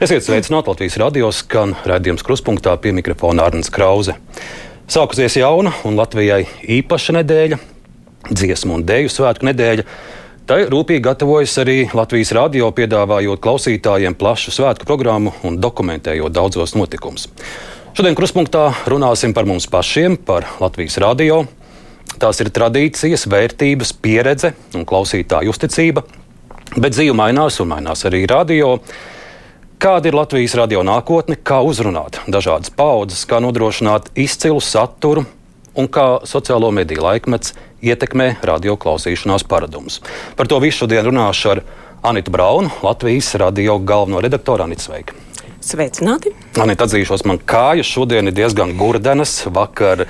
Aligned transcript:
Esiet 0.00 0.24
sveicināti 0.24 0.70
Latvijas 0.70 0.94
radio 0.96 1.26
skan 1.28 1.74
redzējums 1.84 2.22
kruspunktā 2.24 2.72
pie 2.80 2.88
mikrofona 2.96 3.44
Arnēs 3.44 3.68
Krause. 3.68 4.14
Sākusies 4.88 5.34
jauna 5.36 5.74
un 5.84 5.98
Latvijai 5.98 6.46
īpaša 6.78 7.18
nedēļa, 7.18 7.58
dziesmu 8.30 8.78
un 8.78 8.84
dēļu 8.88 9.10
svētku 9.12 9.44
nedēļa. 9.50 9.84
Tai 10.48 10.58
rūpīgi 10.72 11.04
gatavojas 11.04 11.58
arī 11.60 11.76
Latvijas 11.92 12.32
radio, 12.32 12.70
piedāvājot 12.72 13.44
klausītājiem 13.44 14.16
plašu 14.16 14.56
svētku 14.56 14.88
programmu 14.88 15.34
un 15.44 15.60
dokumentējot 15.60 16.32
daudzos 16.32 16.72
notikumus. 16.80 17.28
Šodien 17.92 18.16
kruspunktā 18.16 18.70
runāsim 18.88 19.36
par 19.36 19.44
mums 19.44 19.68
pašiem, 19.68 20.16
par 20.16 20.48
Latvijas 20.64 20.96
radio. 21.04 21.42
Tās 22.16 22.40
ir 22.40 22.48
tradīcijas, 22.48 23.28
vērtības, 23.28 23.92
pieredze 24.00 24.56
un 24.72 24.88
klausītāju 24.88 25.52
uzticība. 25.52 26.08
Bet 26.78 26.96
dzīve 26.96 27.20
mainās 27.20 27.60
un 27.60 27.74
mainās 27.76 28.08
arī 28.08 28.24
radio. 28.32 28.78
Kāda 29.80 30.10
ir 30.10 30.12
Latvijas 30.12 30.52
radio 30.58 30.82
nākotne, 30.84 31.38
kā 31.40 31.62
uzrunāt 31.64 32.18
dažādas 32.28 32.68
paudzes, 32.76 33.22
kā 33.24 33.38
nodrošināt 33.40 34.10
izcilu 34.12 34.60
saturu 34.60 35.22
un 35.72 35.88
kā 35.88 36.04
sociālo 36.28 36.68
mediju 36.76 37.06
laikmets 37.06 37.54
ietekmē 37.80 38.26
radio 38.44 38.74
klausīšanās 38.76 39.46
paradumus. 39.48 40.02
Par 40.36 40.50
to 40.52 40.58
visu 40.60 40.82
šodien 40.82 41.08
runāšu 41.08 41.48
ar 41.54 41.62
Anitu 42.12 42.28
Braunu, 42.36 42.68
Latvijas 42.84 43.32
radio 43.40 43.78
galveno 43.78 44.20
redaktoru 44.20 44.66
Anitu 44.66 44.90
Sveiku. 44.90 45.16
Sveicināti! 45.64 46.34
Anita 46.60 46.84
atzīšos, 46.84 47.24
man 47.24 47.40
kājas 47.40 47.88
šodien 47.88 48.28
ir 48.28 48.36
diezgan 48.36 48.76
gurdenas. 48.76 49.38
Vakar 49.48 50.04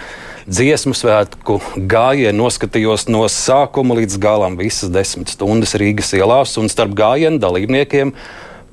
dziesmu 0.51 0.99
svētku 0.99 1.61
gājienu 1.79 2.43
noskatījos 2.43 3.07
no 3.07 3.23
sākuma 3.31 4.03
līdz 4.03 4.19
galam 4.19 4.59
visas 4.59 4.91
desmit 4.91 5.31
stundas 5.31 5.79
Rīgas 5.79 6.11
ielās 6.19 6.59
un 6.59 6.67
starp 6.67 6.99
gājienu 6.99 7.39
dalībniekiem 7.39 8.17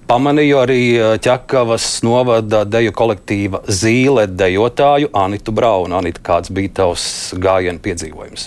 Pamanīju 0.07 0.55
arī 0.61 0.83
eh, 0.95 1.13
ķekavas 1.19 1.85
novada 2.07 2.61
deju 2.63 2.93
kolektīva 2.95 3.59
Zīle 3.67 4.23
dejotāju 4.31 5.09
Anitu 5.11 5.51
Braunu. 5.51 5.97
Anita, 5.99 6.21
kāds 6.23 6.51
bija 6.55 6.71
tavs 6.79 7.07
gājienu 7.35 7.83
piedzīvojums? 7.83 8.45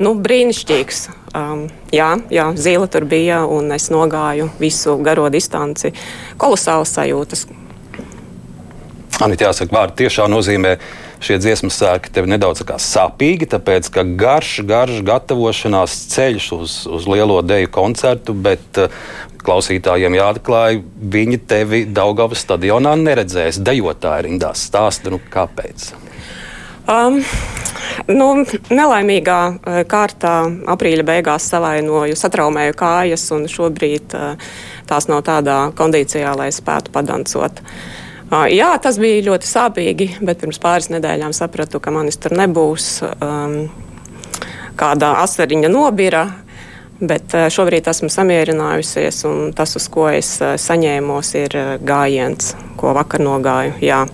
Nu, 0.00 0.14
brīnišķīgs. 0.24 1.02
Um, 1.36 1.66
jā, 1.92 2.08
jā, 2.32 2.46
zīle 2.56 2.88
tur 2.88 3.04
bija, 3.10 3.42
un 3.44 3.76
es 3.76 3.90
nogāju 3.92 4.48
visu 4.56 4.96
garo 5.04 5.28
distanci. 5.28 5.92
Kolosāls 6.40 6.96
sajūtas. 6.96 7.44
Anita, 9.16 9.46
jāsaka, 9.46 9.72
vārdi 9.72 10.02
tiešām 10.02 10.28
nozīmē 10.28 10.74
šie 11.24 11.38
dziesmu 11.40 11.70
sēki 11.72 12.10
tev 12.12 12.26
nedaudz 12.28 12.60
sāpīgi, 12.84 13.48
tāpēc 13.48 13.88
ka 13.94 14.04
garš, 14.04 14.58
garš 14.68 14.98
gatavošanās 15.06 15.94
ceļš 16.12 16.48
uz, 16.52 16.74
uz 16.98 17.06
lielo 17.08 17.38
deju 17.40 17.70
koncertu, 17.72 18.34
bet 18.36 18.82
uh, 18.82 18.92
klausītājiem 19.40 20.18
jāatklāj, 20.18 20.82
viņi 21.16 21.40
tevi 21.48 21.82
Daugavas 21.88 22.44
stadionā 22.44 22.92
neredzēs. 23.00 23.62
Dejotāji 23.64 24.28
rindās 24.28 24.68
stāsta, 24.68 25.08
nu 25.14 25.22
kāpēc? 25.32 25.94
Um, 26.84 27.22
nu, 28.12 28.30
nelaimīgā 28.68 29.42
uh, 29.48 29.82
kārtā 29.88 30.38
aprīļa 30.76 31.08
beigās 31.08 31.48
savainoju, 31.56 32.20
satraumēju 32.20 32.76
kājas, 32.84 33.30
un 33.32 33.48
šobrīd 33.48 34.12
uh, 34.12 34.50
tās 34.90 35.08
nav 35.08 35.24
tādā 35.24 35.62
kondīcijā, 35.78 36.36
lai 36.36 36.52
spētu 36.52 36.92
padancot. 36.92 37.64
Uh, 37.64 38.02
jā, 38.30 38.72
tas 38.82 38.98
bija 38.98 39.26
ļoti 39.28 39.46
sāpīgi, 39.46 40.08
bet 40.26 40.40
pirms 40.42 40.58
pāris 40.62 40.90
nedēļām 40.90 41.34
sapratu, 41.36 41.80
ka 41.82 41.94
manis 41.94 42.18
tur 42.18 42.34
nebūs. 42.36 42.88
Um, 43.20 43.68
kāda 44.76 45.14
asariņa 45.22 45.70
nobira, 45.72 46.26
Bet 46.96 47.34
eh, 47.36 47.50
šobrīd 47.52 47.88
esmu 47.90 48.08
samierinājusies, 48.08 49.18
un 49.28 49.50
tas, 49.56 49.74
uz 49.76 49.84
ko 49.92 50.06
es 50.08 50.30
eh, 50.40 50.54
saņēmos, 50.56 51.32
ir 51.36 51.56
eh, 51.60 51.72
gājiens, 51.84 52.54
ko 52.80 52.94
vakar 52.96 53.20
nogāju. 53.20 53.74
Jā. 53.84 54.06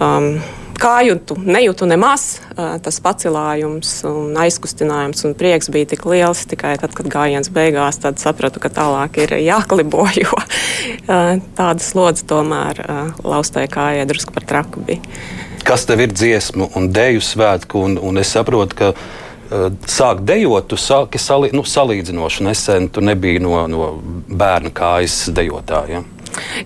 Um, 0.00 0.38
Kājūtu 0.80 1.36
nejūtu 1.44 1.84
nemaz. 1.90 2.38
Tas 2.56 3.00
pacelājums, 3.04 3.90
un 4.08 4.36
aizkustinājums 4.40 5.26
un 5.28 5.34
prieks 5.36 5.68
bija 5.72 5.90
tik 5.92 6.06
liels. 6.08 6.46
Tikai 6.48 6.72
tad, 6.80 6.94
kad 6.96 7.08
gājiens 7.12 7.52
beigās, 7.52 8.00
tad 8.00 8.20
sapratu, 8.22 8.62
ka 8.62 8.72
tālāk 8.72 9.20
ir 9.20 9.34
jāklibo, 9.44 10.06
jo 10.16 10.40
tāda 11.06 11.84
slodze 11.84 12.24
tomēr 12.30 12.80
laustai 13.20 13.66
kājai 13.68 14.06
drusku 14.08 14.32
par 14.36 14.48
traku 14.48 14.84
bija. 14.88 15.04
Kas 15.68 15.84
tev 15.84 16.00
ir 16.00 16.14
dziesmu 16.16 16.70
un 16.78 16.88
dēļu 16.96 17.20
svētku? 17.24 17.84
Un, 17.84 17.98
un 18.00 18.22
es 18.22 18.32
saprotu, 18.32 18.78
ka 18.78 18.94
sākt 19.90 20.24
dejot, 20.24 20.70
tu 20.70 20.78
sāki 20.80 21.20
salī, 21.20 21.50
nu, 21.56 21.66
salīdzinoši 21.66 22.46
nesen. 22.46 22.88
Tu 22.88 23.04
nebija 23.04 23.42
no, 23.44 23.58
no 23.68 23.90
bērna 24.30 24.72
kājas 24.72 25.26
dejotājiem. 25.36 26.08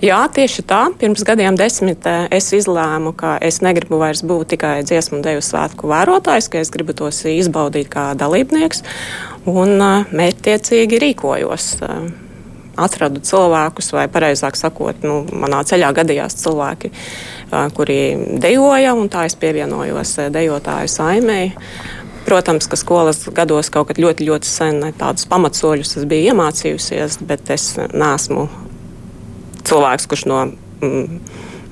Jā, 0.04 0.18
tieši 0.34 0.64
tā. 0.68 0.80
Pirms 0.98 1.24
gadiem 1.26 1.56
desmit 1.58 2.04
eh, 2.08 2.26
es 2.34 2.50
izlēmu, 2.56 3.14
ka 3.16 3.36
es 3.44 3.60
negribu 3.64 4.00
vairs 4.00 4.24
būt 4.26 4.54
tikai 4.54 4.74
dziesmu 4.86 5.18
un 5.18 5.24
deju 5.24 5.44
svētku 5.44 5.88
vērotājs, 5.90 6.50
ka 6.52 6.60
es 6.60 6.72
gribu 6.74 6.96
tos 6.96 7.22
izbaudīt 7.30 7.88
kā 7.92 8.10
dalībnieks 8.18 8.84
un 9.50 9.78
eh, 9.78 10.12
mērķtiecīgi 10.12 11.00
rīkojos. 11.06 11.72
Atradu 12.74 13.20
cilvēkus, 13.22 13.92
vai 13.94 14.08
precīzāk 14.10 14.56
sakot, 14.58 15.04
nu, 15.06 15.20
manā 15.30 15.60
ceļā 15.62 15.92
gadījās 15.94 16.34
cilvēki, 16.40 16.90
kuri 17.76 17.98
dejoja, 18.42 18.96
un 18.98 19.06
tā 19.12 19.28
es 19.28 19.38
pievienojos 19.38 20.16
dejotāju 20.34 20.90
saimēji. 20.90 21.52
Protams, 22.26 22.66
ka 22.66 22.74
skolas 22.80 23.22
gados 23.36 23.70
kaut 23.70 23.92
kad 23.92 24.02
ļoti, 24.02 24.26
ļoti 24.26 24.50
sen 24.50 24.82
tādus 24.98 25.30
pamatsoļus 25.30 26.00
es 26.00 26.10
biju 26.10 26.34
iemācījusies, 26.34 27.20
bet 27.30 27.54
es 27.54 27.76
neesmu 27.94 28.48
cilvēks, 29.68 30.06
kurš 30.10 30.26
no 30.30 30.40
mm, 30.46 31.18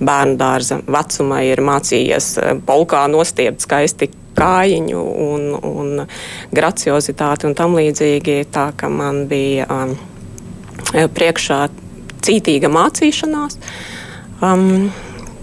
bērnu 0.02 0.38
dārza 0.40 0.80
vecuma 0.86 1.42
ir 1.46 1.62
mācījies 1.64 2.32
eh, 2.40 2.52
polkā 2.66 3.04
nostiept 3.12 3.64
skaisti 3.64 4.10
kājiņu 4.36 5.00
un, 5.26 5.48
un 5.54 6.04
graciozitāti 6.56 7.46
un 7.48 7.56
tam 7.58 7.76
līdzīgi. 7.78 8.38
Tā 8.52 8.70
ka 8.76 8.88
man 8.90 9.26
bija 9.30 9.68
um, 9.70 9.96
priekšā 10.92 11.66
cītīga 12.24 12.70
mācīšanās. 12.72 13.58
Um, 14.42 14.88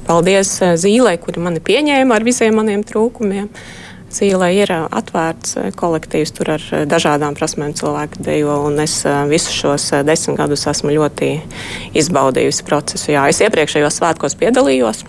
paldies 0.10 0.56
eh, 0.66 0.74
Zīlei, 0.80 1.20
kuri 1.22 1.46
mani 1.46 1.64
pieņēma 1.64 2.18
ar 2.18 2.28
visiem 2.28 2.58
maniem 2.60 2.84
trūkumiem. 2.88 3.50
Uh, 3.50 3.79
Zīlē 4.10 4.50
ir 4.58 4.72
atvērts 4.74 5.56
kolektīvs, 5.78 6.34
tur 6.34 6.56
ar 6.56 6.66
dažādām 6.90 7.38
prasmēm 7.38 7.76
cilvēki 7.78 8.26
dejo, 8.26 8.56
un 8.66 8.82
es 8.82 9.04
visus 9.30 9.54
šos 9.54 9.92
desmit 10.08 10.40
gadus 10.40 10.66
esmu 10.72 10.96
ļoti 10.96 11.36
izbaudījusi 12.02 12.66
procesu. 12.66 13.14
Jā, 13.14 13.30
es 13.30 13.42
iepriekšējos 13.46 14.02
svētkos 14.02 14.38
piedalījos. 14.42 15.06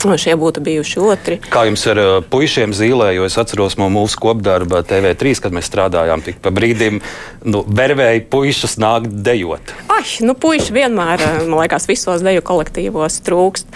Šie 0.00 0.34
būtu 0.40 0.62
bijuši 0.64 1.00
otri. 1.04 1.38
Kā 1.52 1.66
jums 1.68 1.84
ar 1.90 2.00
uh, 2.00 2.10
puišiem 2.24 2.72
zīlē, 2.76 3.10
jo 3.16 3.26
es 3.28 3.36
atceros 3.40 3.76
no 3.80 3.90
mūsu 3.92 4.20
kopdarba 4.22 4.80
TV3, 4.86 5.34
kad 5.44 5.56
mēs 5.56 5.68
strādājām, 5.68 6.24
tik 6.24 6.40
pa 6.40 6.52
brīdim 6.54 7.02
nu, 7.44 7.64
vervēja 7.66 8.22
puišus 8.32 8.78
nākt 8.80 9.12
dejot. 9.26 9.74
Ai, 9.92 10.04
nu 10.24 10.36
puiši 10.38 10.76
vienmēr, 10.76 11.26
man 11.44 11.60
liekas, 11.60 11.88
visos 11.90 12.24
deju 12.24 12.44
kolektīvos 12.46 13.20
trūkst. 13.26 13.68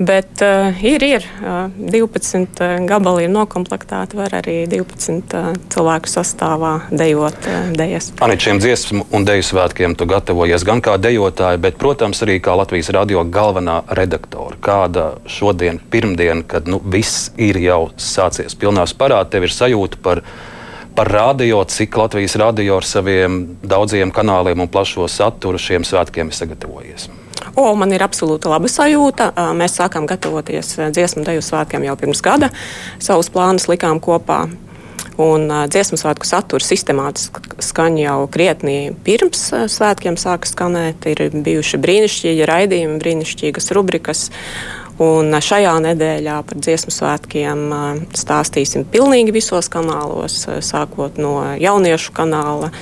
Bet 0.00 0.40
uh, 0.40 0.72
ir, 0.80 1.02
ir 1.04 1.24
uh, 1.44 1.68
12 1.76 2.56
uh, 2.64 2.86
gabali 2.88 3.26
ir 3.26 3.32
noklāpti, 3.34 4.16
var 4.16 4.32
arī 4.38 4.62
12 4.64 5.34
uh, 5.36 5.50
cilvēku 5.68 6.08
sastāvā 6.08 6.70
dejot 6.88 7.36
uh, 7.44 7.66
dejas. 7.76 8.08
Arī 8.24 8.38
šiem 8.40 8.62
dziesmu 8.64 9.04
un 9.12 9.28
deju 9.28 9.44
svētkiem 9.50 9.92
tu 10.00 10.08
gatavojies 10.08 10.64
gan 10.64 10.80
kā 10.80 10.96
dejotāja, 10.96 11.60
bet, 11.60 11.76
protams, 11.76 12.22
arī 12.24 12.38
kā 12.40 12.56
Latvijas 12.56 12.88
radio 12.96 13.26
galvenā 13.28 13.82
redaktore. 13.92 14.56
Kāda 14.64 15.10
šodien, 15.28 15.59
pirmdiena, 15.92 16.42
kad 16.48 16.68
nu, 16.70 16.80
viss 16.80 17.30
ir 17.40 17.58
jau 17.60 17.90
sācies 18.00 18.56
pilnā 18.58 18.86
sparā, 18.90 19.20
tev 19.30 19.46
ir 19.46 19.54
sajūta 19.54 20.00
par 20.02 20.24
par 20.94 21.06
radio, 21.06 21.62
cik 21.64 21.96
Latvijas 21.96 22.34
radio 22.36 22.76
ar 22.76 22.84
saviem 22.84 23.36
daudziem 23.62 24.10
kanāliem 24.12 24.60
un 24.60 24.68
plašo 24.68 25.06
saturu 25.08 25.58
šiem 25.58 25.86
svētkiem 25.86 26.28
ir 26.28 26.36
sagatavojies. 26.36 27.06
O, 27.56 27.70
man 27.78 27.92
ir 27.94 28.02
absolūti 28.04 28.50
laba 28.50 28.68
sajūta. 28.68 29.30
Mēs 29.56 29.78
sākām 29.80 30.06
gatavoties 30.10 30.74
dziesmu 30.92 31.24
deju 31.26 31.44
svētkiem 31.44 31.86
jau 31.86 31.96
pirms 32.00 32.20
gada. 32.24 32.50
Savus 33.02 33.30
plānus 33.32 33.68
likām 33.70 34.00
kopā. 34.02 34.44
Un 35.20 35.48
dziesmu 35.68 35.98
svētku 36.00 36.28
satura 36.28 36.64
sistemātiski 36.64 37.60
skan 37.64 37.98
jau 38.00 38.24
krietni 38.32 38.94
pirms 39.04 39.42
svētkiem 39.72 40.16
sāka 40.20 40.48
skanēt. 40.48 41.08
Ir 41.10 41.34
bijuši 41.34 41.80
brīnišķīgi 41.80 42.46
raidījumi, 42.48 43.00
brīnišķīgas 43.02 43.72
rubrikas. 43.76 44.28
Un 45.00 45.32
uh, 45.32 45.40
šajā 45.40 45.72
nedēļā 45.86 46.36
par 46.44 46.60
dziesmu 46.60 46.92
svētkiem 46.92 47.64
uh, 47.72 48.02
stāstīsim 48.16 48.84
pilnīgi 48.92 49.32
visos 49.32 49.70
kanālos, 49.72 50.42
uh, 50.48 50.60
sākot 50.64 51.20
no 51.20 51.38
jauniešu 51.60 52.14
kanāla, 52.16 52.72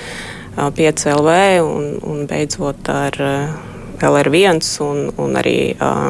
5LV 0.59 1.33
un, 1.63 1.85
un 2.03 2.23
beidzot 2.27 2.89
ar 2.91 3.15
LR1 4.03 4.59
un, 4.83 4.97
un 5.15 5.37
arī 5.39 5.71
uh, 5.77 6.09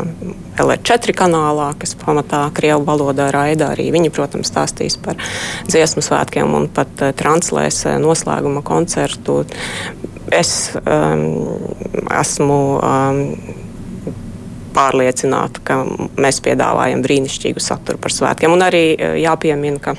LR4 0.60 1.14
kanālā, 1.20 1.68
kas 1.78 1.94
pamatā 2.00 2.42
Krievu 2.58 2.88
valodā 2.88 3.30
raida. 3.36 3.70
Arī 3.76 3.90
viņi, 3.94 4.10
protams, 4.16 4.50
stāstīs 4.50 4.98
par 5.02 5.20
dziesmu 5.70 6.02
svētkiem 6.06 6.56
un 6.58 6.66
pat 6.74 7.06
translēs 7.20 7.84
noslēguma 8.02 8.64
koncertu. 8.66 9.44
Es 10.34 10.74
um, 10.82 11.26
esmu. 12.10 12.62
Um, 12.82 13.68
pārliecināta, 14.80 15.64
ka 15.68 15.82
mēs 16.20 16.40
piedāvājam 16.46 17.04
brīnišķīgu 17.06 17.64
saturu 17.64 18.00
par 18.02 18.16
svētkiem. 18.16 18.56
Un 18.56 18.66
arī 18.66 18.86
jāpiemina, 19.20 19.84
ka 19.84 19.98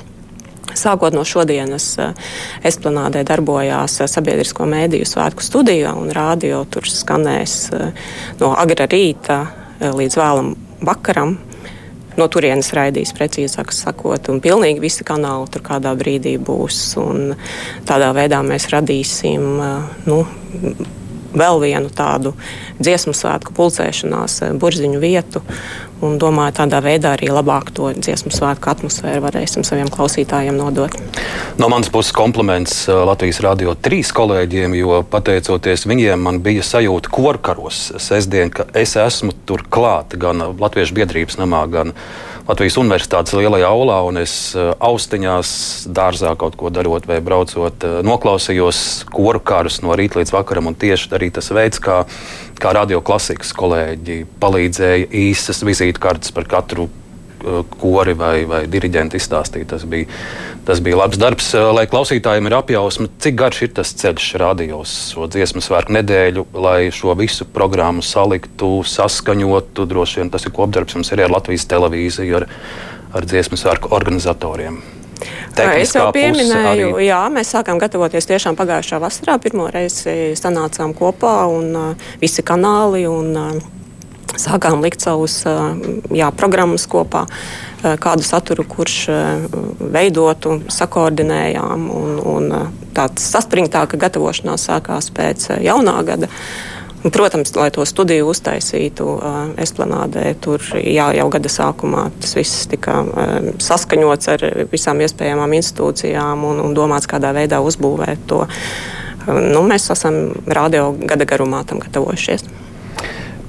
Sākot 0.77 1.11
no 1.11 1.23
šodienas 1.27 1.97
esplanādē 2.63 3.25
darbojās 3.27 3.97
sabiedrisko 4.07 4.67
mēdīju 4.71 5.07
svētku 5.09 5.43
studija 5.43 5.93
un 5.99 6.11
rādio 6.15 6.61
tur 6.71 6.87
skanēs 6.87 7.55
no 8.39 8.53
agra 8.55 8.87
rīta 8.91 9.41
līdz 9.81 10.19
vēlam 10.19 10.53
vakaram. 10.85 11.37
No 12.19 12.27
turienes 12.27 12.73
raidīs, 12.75 13.13
precīzāk 13.15 13.71
sakot, 13.71 14.27
un 14.31 14.41
pilnīgi 14.43 14.83
visi 14.83 15.05
kanāli 15.07 15.47
tur 15.51 15.63
kādā 15.63 15.93
brīdī 15.95 16.35
būs. 16.43 16.79
Tādā 17.87 18.09
veidā 18.15 18.41
mēs 18.43 18.67
radīsim 18.73 19.45
nu, 20.07 20.17
vēl 21.33 21.61
vienu 21.63 21.91
tādu 21.93 22.33
dziesmu 22.81 23.13
svētku 23.17 23.55
pulcēšanās 23.57 24.41
burziņu 24.59 25.01
vietu 25.01 25.43
un 26.01 26.17
domāju, 26.21 26.55
tādā 26.61 26.81
veidā 26.83 27.13
arī 27.15 27.29
labāk 27.31 27.69
to 27.77 27.91
dziesmu 27.93 28.33
svētku 28.33 28.71
atmosfēru 28.71 29.21
varēsim 29.25 29.65
saviem 29.67 29.89
klausītājiem 29.91 30.57
nodot. 30.57 30.95
No 31.61 31.69
manas 31.69 31.91
puses 31.93 32.13
kompliments 32.15 32.87
uh, 32.89 33.03
Latvijas 33.07 33.41
Rādio 33.45 33.75
trīs 33.77 34.09
kolēģiem, 34.15 34.75
jo 34.79 35.01
pateicoties 35.11 35.85
viņiem, 35.89 36.25
man 36.25 36.41
bija 36.43 36.65
sajūta 36.65 37.11
korkaros 37.13 37.91
sestdien, 38.01 38.49
ka 38.53 38.65
es 38.77 38.97
esmu 38.99 39.35
tur 39.45 39.65
klāt 39.69 40.17
gan 40.21 40.41
Latviešu 40.57 40.97
biedrības 40.97 41.37
namā, 41.41 41.65
gan 41.69 41.93
Latvijas 41.93 42.30
Universitātes 42.59 43.35
lielajā 43.37 43.69
aulā, 43.71 44.01
un 44.07 44.19
es 44.21 44.33
uh, 44.57 44.73
austiņās 44.83 45.51
dārzā 45.93 46.35
kaut 46.39 46.57
ko 46.59 46.71
darot 46.73 47.07
vai 47.07 47.21
braucot, 47.23 47.85
uh, 47.87 47.99
noklausījos 48.05 49.05
koru 49.11 49.39
karus 49.39 49.81
no 49.85 49.95
rīta 49.95 50.19
līdz 50.19 50.33
vakaram, 50.35 50.73
tieši 50.75 51.13
arī 51.15 51.31
tas 51.31 51.51
veids, 51.55 51.79
kā 51.79 52.03
kā 52.61 52.73
radioklasikas 52.77 53.55
kolēģi 53.57 54.17
palīdzēja 54.41 55.07
īsas 55.23 55.63
vizītkartes 55.65 56.33
par 56.35 56.45
katru 56.49 56.89
kori 57.81 58.13
vai, 58.17 58.43
vai 58.49 58.61
diriģentu 58.71 59.17
izstāstīt. 59.19 59.67
Tas 59.71 59.85
bija, 59.89 60.07
tas 60.67 60.81
bija 60.83 60.99
labs 61.01 61.19
darbs, 61.21 61.51
lai 61.73 61.87
klausītājiem 61.89 62.49
ir 62.49 62.57
apjausma, 62.59 63.09
cik 63.21 63.37
garš 63.41 63.63
ir 63.65 63.73
tas 63.79 63.93
ceļš 64.01 64.29
radios, 64.41 64.95
šo 65.15 65.27
dziesmu 65.31 65.63
svētku 65.65 65.95
nedēļu, 65.97 66.45
lai 66.61 66.79
šo 66.95 67.15
visu 67.19 67.47
programmu 67.49 68.05
saliktu, 68.05 68.79
saskaņotu. 68.87 69.87
Droši 69.89 70.21
vien 70.21 70.33
tas 70.33 70.47
ir 70.47 70.55
kopdarbs 70.55 70.97
mums 70.97 71.13
arī 71.15 71.27
ar 71.27 71.35
Latvijas 71.37 71.67
televīziju, 71.71 72.41
ar, 72.41 72.49
ar 73.17 73.29
dziesmu 73.29 73.59
svētku 73.59 73.93
organizatoriem. 73.97 74.81
Es 75.61 75.93
jau 75.93 76.07
pieminēju, 76.15 76.93
arī... 76.95 77.05
jā, 77.05 77.19
mēs 77.33 77.51
sākām 77.53 77.77
gatavoties 77.81 78.25
tiešām 78.29 78.57
pagājušā 78.57 78.97
vasarā. 79.03 79.37
Pirmo 79.43 79.67
reizi 79.69 80.31
sanācām 80.39 80.95
kopā 80.97 81.35
un 81.51 81.75
uh, 81.77 82.09
visi 82.21 82.45
kanāli. 82.45 83.03
Un, 83.09 83.35
uh, 83.37 83.80
Sākām 84.41 84.81
likt 84.81 85.03
savus 85.03 85.41
jā, 85.45 86.31
programmas 86.37 86.87
kopā, 86.89 87.25
kādu 88.01 88.25
saturu, 88.25 88.65
kurš 88.65 88.97
veidotu, 89.79 90.59
sakoordinējām. 90.71 91.87
Un, 91.93 92.19
un 92.33 92.51
tāds 92.97 93.25
saspringtāka 93.33 93.99
gatavošanās 94.01 94.69
sākās 94.69 95.11
pēc 95.15 95.49
jaunā 95.61 95.97
gada. 96.07 96.31
Protams, 97.01 97.55
lai 97.57 97.71
to 97.73 97.81
studiju 97.85 98.27
uztaisītu 98.29 99.05
Esplanādē, 99.61 100.35
tur 100.37 100.61
jā, 100.77 101.07
jau 101.17 101.25
gada 101.33 101.49
sākumā 101.49 102.03
tas 102.21 102.35
viss 102.37 102.67
tika 102.69 102.99
saskaņots 103.57 104.29
ar 104.35 104.45
visām 104.69 105.01
iespējamām 105.01 105.55
institūcijām 105.57 106.45
un, 106.45 106.61
un 106.61 106.77
domāts, 106.77 107.09
kādā 107.09 107.33
veidā 107.33 107.57
uzbūvēt 107.65 108.27
to. 108.29 108.43
Nu, 109.25 109.63
mēs 109.65 109.89
esam 109.93 110.27
radio 110.45 110.91
gada 110.93 111.25
garumā 111.25 111.63
tam 111.65 111.81
gatavojušies. 111.81 112.45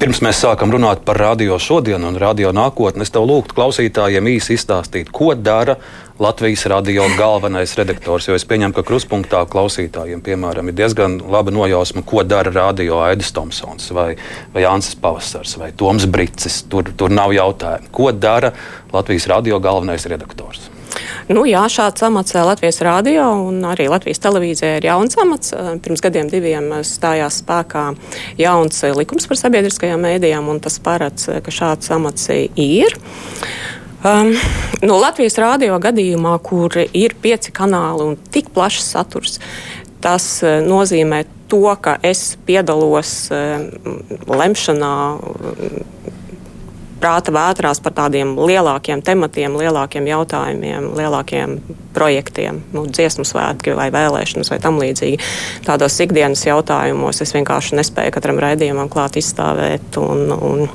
Pirms 0.02 0.18
mēs 0.18 0.40
sākam 0.42 0.72
runāt 0.74 1.04
par 1.06 1.14
radio 1.20 1.54
šodienu 1.62 2.08
un 2.10 2.16
radio 2.18 2.48
nākotni, 2.50 3.04
es 3.06 3.12
tev 3.14 3.22
lūgtu 3.30 3.54
klausītājiem 3.54 4.32
īsi 4.32 4.56
izstāstīt, 4.56 5.12
ko 5.14 5.28
dara 5.38 5.76
Latvijas 6.18 6.64
radio 6.72 7.04
galvenais 7.14 7.76
redaktors. 7.78 8.26
Jo 8.26 8.34
es 8.34 8.42
pieņemu, 8.50 8.74
ka 8.74 8.82
kruspunktā 8.88 9.44
klausītājiem, 9.54 10.18
piemēram, 10.26 10.72
ir 10.72 10.78
diezgan 10.80 11.20
laba 11.30 11.54
nojausma, 11.54 12.02
ko 12.02 12.26
dara 12.26 12.50
radio 12.50 12.98
Aidis 13.06 13.30
Tomsons 13.30 13.94
vai, 13.94 14.16
vai 14.50 14.66
Jānis 14.66 14.90
Pavasars 14.98 15.54
vai 15.62 15.70
Toms 15.70 16.10
Brīsis. 16.10 16.64
Tur, 16.66 16.90
tur 16.98 17.14
nav 17.14 17.38
jautājumu. 17.38 17.94
Ko 17.94 18.10
dara 18.10 18.50
Latvijas 18.90 19.30
radio 19.30 19.62
galvenais 19.62 20.10
redaktors? 20.10 20.66
Nu, 21.30 21.44
jā, 21.48 21.62
šāds 21.70 22.02
amats 22.06 22.34
eh, 22.34 22.44
Latvijas 22.44 22.80
rādio 22.84 23.24
un 23.46 23.62
arī 23.68 23.88
Latvijas 23.90 24.22
televīzijā 24.22 24.78
ir 24.78 24.88
jauns 24.88 25.18
amats. 25.22 25.52
Eh, 25.54 25.74
pirms 25.82 26.02
gadiem 26.04 26.30
diviem 26.32 26.70
eh, 26.78 26.82
stājās 26.86 27.40
spēkā 27.42 27.84
jauns 28.40 28.82
likums 28.98 29.28
par 29.30 29.40
sabiedriskajām 29.40 30.02
mēdījām, 30.06 30.50
un 30.52 30.62
tas 30.62 30.80
paredz, 30.82 31.28
ka 31.44 31.54
šāds 31.54 31.92
amats 31.94 32.28
ir. 32.32 32.98
Um, 34.02 34.32
no 34.82 34.96
Latvijas 34.98 35.38
rādio 35.38 35.76
gadījumā, 35.78 36.34
kur 36.42 36.74
ir 36.82 37.14
pieci 37.22 37.54
kanāli 37.54 38.08
un 38.10 38.16
tik 38.34 38.50
plašs 38.54 38.88
saturs, 38.96 39.38
tas 40.02 40.26
nozīmē 40.42 41.22
to, 41.52 41.62
ka 41.78 42.00
es 42.02 42.32
piedalos 42.48 43.30
um, 43.30 43.68
lemšanā 44.26 44.96
prāta 47.02 47.34
vētrās 47.34 47.82
par 47.82 47.96
tādiem 47.96 48.36
lielākiem 48.38 49.02
tematiem, 49.04 49.56
lielākiem 49.58 50.06
jautājumiem, 50.06 50.92
lielākiem 50.98 51.58
projektiem, 51.96 52.62
nu, 52.72 52.86
dziesmu 52.86 53.26
svētki 53.28 53.74
vai 53.78 53.90
vēlēšanas 53.94 54.52
vai 54.54 54.60
tam 54.62 54.78
līdzīgi. 54.82 55.18
Tādos 55.66 55.98
ikdienas 56.04 56.46
jautājumos 56.46 57.20
es 57.24 57.34
vienkārši 57.34 57.80
nespēju 57.80 58.14
katram 58.14 58.40
raidījumam 58.42 58.90
klāt 58.92 59.18
izstāvēt 59.20 59.98
un, 60.00 60.32
un 60.38 60.66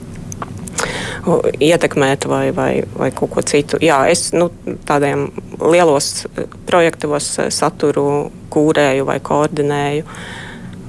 ietekmēt 1.60 2.28
vai, 2.30 2.52
vai, 2.56 2.72
vai 2.98 3.12
kaut 3.16 3.34
ko 3.34 3.44
citu. 3.46 3.80
Jā, 3.84 4.04
es 4.12 4.32
nu, 4.36 4.50
tādiem 4.88 5.28
lielos 5.60 6.28
projektos 6.68 7.34
saturu 7.56 8.32
kūrēju 8.54 9.08
vai 9.08 9.20
koordinēju. 9.24 10.06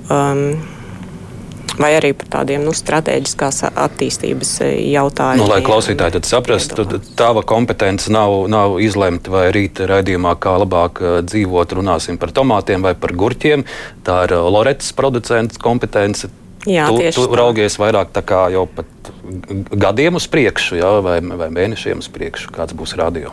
Um, 0.09 0.78
vai 1.79 1.93
arī 1.97 2.13
par 2.17 2.31
tādiem 2.39 2.65
nu, 2.67 2.75
strateģiskās 2.77 3.63
attīstības 3.71 4.53
e, 4.67 4.71
jautājumiem. 4.93 5.45
Nu, 5.45 5.51
lai 5.51 5.61
klausītāji 5.65 6.19
tad 6.19 6.29
saprastu, 6.29 6.85
tad 6.89 7.09
tava 7.19 7.45
kompetence 7.47 8.13
nav, 8.13 8.35
nav 8.51 8.79
izlemt, 8.85 9.31
vai 9.33 9.49
rīt 9.55 9.81
raidījumā 9.89 10.35
kā 10.43 10.57
labāk 10.63 11.01
e, 11.03 11.15
dzīvot, 11.29 11.77
runāsim 11.79 12.21
par 12.21 12.35
tomātiem 12.37 12.85
vai 12.85 12.95
par 12.99 13.15
gurķiem. 13.19 13.65
Tā 14.07 14.21
ir 14.29 14.37
e, 14.37 14.43
Loretas 14.59 14.93
producents 14.97 15.61
kompetence. 15.63 16.31
Jā, 16.69 16.89
tu, 16.91 17.01
tu 17.15 17.27
raugies 17.39 17.79
vairāk 17.81 18.11
tā 18.13 18.21
kā 18.27 18.49
jau 18.53 18.67
pat 18.69 19.13
gadiem 19.79 20.19
uz 20.19 20.27
priekšu, 20.29 20.81
jā, 20.81 20.91
vai, 21.05 21.21
vai 21.23 21.49
mēnešiem 21.55 22.03
uz 22.03 22.11
priekšu, 22.13 22.51
kāds 22.53 22.77
būs 22.77 22.97
radio. 22.99 23.33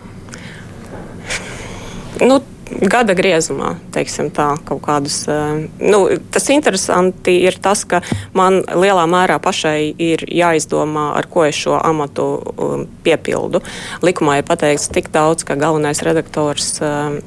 Nu, 2.21 2.39
gada 2.65 3.13
griezumā, 3.17 3.75
teiksim 3.93 4.31
tā, 4.33 4.55
kaut 4.65 4.81
kādus. 4.85 5.21
Eh, 5.29 5.65
nu, 5.79 5.99
tas 6.33 6.47
interesanti 6.53 7.37
ir 7.45 7.57
tas, 7.61 7.83
ka 7.85 8.01
man 8.37 8.61
lielā 8.65 9.05
mērā 9.09 9.37
pašai 9.43 9.93
ir 10.01 10.25
jāizdomā, 10.25 11.11
ar 11.19 11.29
ko 11.31 11.45
es 11.45 11.57
šo 11.59 11.77
amatu 11.77 12.25
um, 12.55 12.85
piepildu. 13.05 13.61
Likumā 14.05 14.39
ir 14.39 14.47
pateikts 14.47 14.89
tik 14.93 15.11
daudz, 15.13 15.45
ka 15.45 15.57
galvenais 15.59 16.01
redaktors 16.05 16.79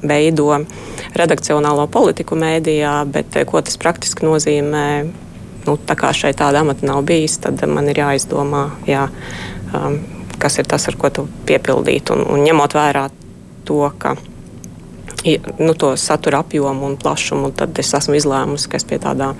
veido 0.03 0.51
eh, 0.57 0.67
redakcionālo 1.17 1.87
politiku 1.91 2.37
mēdījā, 2.39 2.95
bet 3.11 3.39
eh, 3.39 3.47
ko 3.49 3.63
tas 3.63 3.79
praktiski 3.79 4.27
nozīmē? 4.27 4.87
Nu, 5.67 5.75
tā 5.75 5.95
kā 5.99 6.13
šeit 6.15 6.39
tāda 6.39 6.63
amata 6.63 6.87
nav 6.87 7.03
bijis, 7.07 7.37
tad 7.43 7.61
man 7.67 7.89
ir 7.91 7.99
jāizdomā, 7.99 8.69
jā, 8.87 9.09
um, 9.75 9.99
kas 10.39 10.55
ir 10.59 10.67
tas, 10.71 10.87
ar 10.87 10.95
ko 10.99 11.11
tu 11.13 11.27
piepildīt. 11.47 12.11
Un, 12.15 12.23
un 12.31 12.43
ņemot 12.47 12.75
vērā 12.77 13.09
to, 13.67 13.83
ka 13.99 14.15
nu, 15.59 15.73
to 15.73 15.93
satura 15.97 16.43
apjomu 16.43 16.89
un 16.91 16.97
plašumu, 16.97 17.51
tad 17.55 17.79
es 17.79 17.93
esmu 17.93 18.17
izlēmusi, 18.19 18.69
ka 18.71 18.79
es 18.79 18.87
pie 18.87 18.99
tādām 19.01 19.39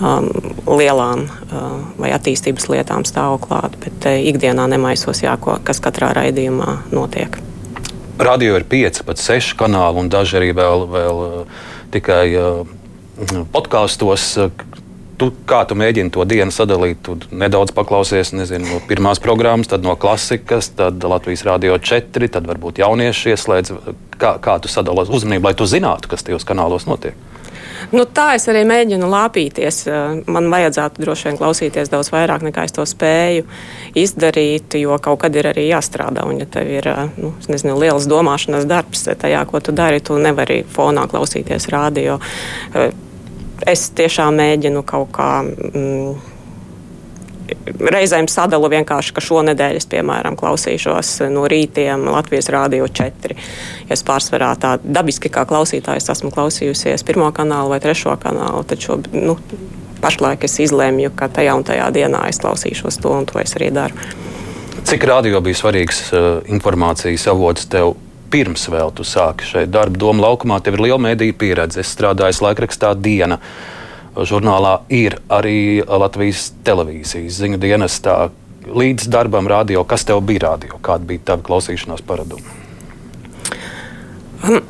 um, 0.00 0.28
lielām 0.68 1.26
uh, 1.26 1.68
vai 2.00 2.12
attīstības 2.16 2.68
lietām 2.72 3.06
stāvu 3.08 3.40
klāt, 3.46 3.76
bet 3.82 4.08
uh, 4.08 4.18
ikdienā 4.32 4.66
nemaisos, 4.70 5.22
jā, 5.24 5.36
ko, 5.40 5.58
kas 5.64 5.82
katrā 5.84 6.12
raidījumā 6.16 6.80
notiek. 6.94 7.40
Radio 8.20 8.58
ir 8.58 8.66
pieci, 8.68 9.04
pat 9.06 9.20
seši 9.20 9.56
kanāli, 9.56 10.02
un 10.02 10.10
daži 10.12 10.36
arī 10.40 10.52
vēl, 10.56 10.84
vēl 10.92 11.22
uh, 11.24 11.62
tikai 11.94 12.24
uh, 12.36 12.66
podkāstos. 13.54 14.34
Uh, 14.40 14.69
tu, 15.20 15.30
kā 15.48 15.62
tu 15.68 15.76
mēģini 15.78 16.12
to 16.14 16.24
dienu 16.28 16.54
sadalīt? 16.54 17.02
Tu 17.04 17.16
nedaudz 17.36 17.74
paklausies 17.76 18.32
nezinu, 18.36 18.68
no 18.68 18.80
pirmās 18.88 19.20
programmas, 19.22 19.70
tad 19.70 19.84
no 19.86 19.96
klasikas, 20.00 20.72
tad 20.78 21.02
Latvijas 21.04 21.44
Rādio 21.46 21.76
4, 21.76 22.30
tad 22.36 22.48
varbūt 22.48 22.80
jaunieši 22.82 23.34
ieslēdz. 23.34 23.74
Kā, 24.20 24.36
kā 24.42 24.58
tu 24.60 24.68
sadalās 24.72 25.12
uzmanību, 25.12 25.48
lai 25.48 25.56
tu 25.56 25.68
zinātu, 25.68 26.10
kas 26.12 26.24
tajos 26.26 26.44
kanālos 26.48 26.88
notiek? 26.88 27.16
Nu, 27.90 28.04
tā 28.04 28.34
es 28.36 28.44
arī 28.50 28.60
mēģinu 28.68 29.08
lāpīties. 29.10 29.80
Man 30.30 30.50
vajadzētu 30.52 31.02
droši 31.02 31.28
vien 31.28 31.38
klausīties 31.40 31.90
daudz 31.92 32.12
vairāk, 32.12 32.44
nekā 32.46 32.66
es 32.68 32.76
to 32.76 32.84
spēju 32.86 33.46
izdarīt, 33.98 34.76
jo 34.82 34.98
kaut 35.02 35.22
kad 35.24 35.36
ir 35.36 35.48
arī 35.50 35.66
jāstrādā. 35.70 36.26
Un, 36.28 36.42
ja 36.42 36.48
tev 36.50 36.70
ir 36.70 36.90
nu, 37.16 37.32
nezinu, 37.48 37.78
liels 37.80 38.08
domāšanas 38.10 38.68
darbs 38.70 39.08
tajā, 39.10 39.46
ko 39.48 39.64
tu 39.64 39.74
dari, 39.76 40.02
tu 40.04 40.20
nevari 40.20 40.60
fonā 40.76 41.08
klausīties 41.10 41.70
radio 41.72 42.20
es 43.66 43.88
tiešām 43.96 44.36
mēģinu 44.40 44.84
kaut 44.86 45.10
kā. 45.16 45.30
Mm, 45.44 46.20
reizēm 47.80 48.28
sadalu 48.30 48.70
vienkārši, 48.70 49.14
ka 49.14 49.22
šonadēļ 49.24 49.78
es, 49.80 49.86
piemēram, 49.90 50.36
klausīšos 50.38 51.16
no 51.34 51.46
rītiem 51.50 52.06
Latvijas 52.10 52.50
Rādio 52.52 52.86
4. 52.86 53.36
Ja 53.88 53.96
es 53.96 54.04
pārsvarā 54.06 54.52
tā 54.60 54.76
dabiski 54.84 55.32
kā 55.32 55.44
klausītājs 55.48 56.10
esmu 56.14 56.30
klausījusies 56.34 57.04
pirmo 57.06 57.30
kanālu 57.34 57.74
vai 57.74 57.80
trešo 57.82 58.16
kanālu, 58.22 58.62
šo, 58.78 59.00
nu, 59.14 59.36
pašlaik 60.00 60.46
es 60.46 60.58
izlēmu, 60.62 61.10
ka 61.16 61.30
tajā 61.32 61.56
un 61.58 61.66
tajā 61.66 61.90
dienā 61.94 62.26
es 62.30 62.40
klausīšos 62.42 63.00
to 63.02 63.16
un 63.18 63.26
to 63.28 63.40
es 63.42 63.56
arī 63.58 63.72
daru. 63.74 63.98
Cik 64.86 65.04
radio 65.04 65.42
bija 65.44 65.58
svarīgs 65.58 66.06
uh, 66.14 66.30
informācijas 66.48 67.26
avots 67.30 67.68
tev? 67.70 67.94
Pirms 68.30 68.68
vēl 68.70 68.92
tu 68.94 69.02
sāki 69.06 69.46
šeit 69.46 69.72
darbu, 69.74 69.98
Doma 69.98 70.28
laukumā, 70.28 70.60
tev 70.62 70.78
ir 70.78 70.84
liela 70.86 71.00
mediju 71.02 71.34
pieredze. 71.34 71.82
Es 71.82 71.90
strādāju 71.96 72.44
laikrakstā 72.46 72.92
Diena. 72.94 73.40
Žurnālā 74.14 74.80
ir 74.94 75.18
arī 75.30 75.82
Latvijas 75.82 76.50
televīzijas 76.66 77.42
ziņu 77.42 77.58
dienestā. 77.62 78.16
Līdz 78.70 79.08
darbam 79.10 79.48
radio, 79.50 79.82
kas 79.88 80.06
tev 80.06 80.22
bija 80.26 80.50
radio? 80.50 80.78
Kāda 80.82 81.06
bija 81.10 81.30
tava 81.32 81.46
klausīšanās 81.46 82.04
paraduma? 82.06 82.60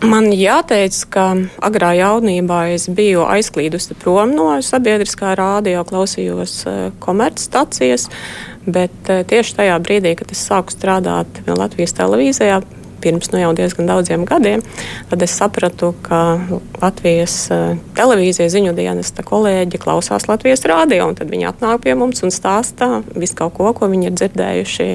Man 0.03 0.33
jāteic, 0.35 0.97
ka 1.15 1.25
agrā 1.63 1.93
jaunībā 1.95 2.65
es 2.75 2.89
biju 2.91 3.23
aizklīdusi 3.31 3.95
prom 4.03 4.33
no 4.35 4.49
sabiedriskā 4.67 5.37
rādio, 5.39 5.85
klausījos 5.87 6.55
eh, 6.67 6.81
komercstacijas, 6.99 8.09
bet 8.67 9.13
eh, 9.13 9.23
tieši 9.31 9.55
tajā 9.61 9.77
brīdī, 9.85 10.17
kad 10.19 10.33
es 10.35 10.43
sāku 10.49 10.75
strādāt 10.75 11.43
Latvijas 11.47 11.95
televīzijā, 12.01 12.59
pirms 13.03 13.31
nu, 13.33 13.41
jau 13.43 13.51
diezgan 13.57 13.89
daudziem 13.89 14.25
gadiem, 14.29 14.63
tad 15.11 15.25
es 15.25 15.35
sapratu, 15.37 15.93
ka 16.05 16.21
Latvijas 16.81 17.37
uh, 17.53 17.79
televīzijas 17.99 18.53
ziņu 18.55 18.75
dienesta 18.77 19.25
kolēģi 19.27 19.81
klausās 19.83 20.29
Latvijas 20.31 20.65
rādio. 20.69 21.11
Tad 21.19 21.33
viņi 21.33 21.49
atnāk 21.51 21.85
pie 21.85 21.97
mums 21.99 22.25
un 22.27 22.35
stāsta 22.35 23.03
visu 23.15 23.39
kaut 23.39 23.57
ko, 23.59 23.71
ko 23.77 23.91
viņi 23.91 24.11
ir 24.11 24.19
dzirdējuši 24.19 24.89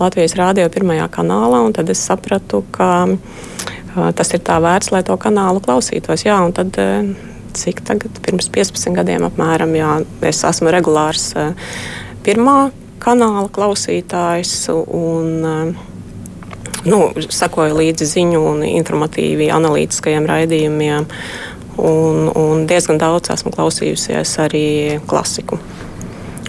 Latvijas 0.00 0.36
rādio 0.38 0.68
pirmajā 0.72 1.08
kanālā. 1.14 1.62
Tad 1.76 1.90
es 1.92 2.02
sapratu, 2.04 2.62
ka 2.74 3.08
tas 4.16 4.34
ir 4.36 4.42
tā 4.46 4.58
vērts, 4.62 4.92
lai 4.94 5.02
to 5.06 5.16
kanālu 5.20 5.62
klausītos. 5.64 6.24
Jā, 6.26 6.38
tad, 6.54 6.76
cik 7.58 7.82
tagad, 7.86 8.20
pirms 8.24 8.50
15 8.54 8.94
gadiem 8.98 9.26
apmēram, 9.26 9.74
jā, 9.78 9.94
es 10.28 10.44
esmu 10.46 10.72
regulārs 10.74 11.32
pirmā 12.26 12.58
kanāla 13.02 13.48
klausītājs 13.54 14.68
un 14.74 15.76
nu, 16.86 17.00
sakoju 17.16 17.78
līdzi 17.78 18.08
ziņu 18.12 18.42
un 18.52 18.62
informatīvi 18.68 19.50
analītiskajiem 19.54 20.28
raidījumiem. 20.28 21.08
Un, 21.78 22.24
un 22.34 22.64
diezgan 22.66 22.98
daudz 22.98 23.30
esmu 23.30 23.52
klausījusies 23.54 24.32
arī 24.42 24.66
klasiku 25.06 25.60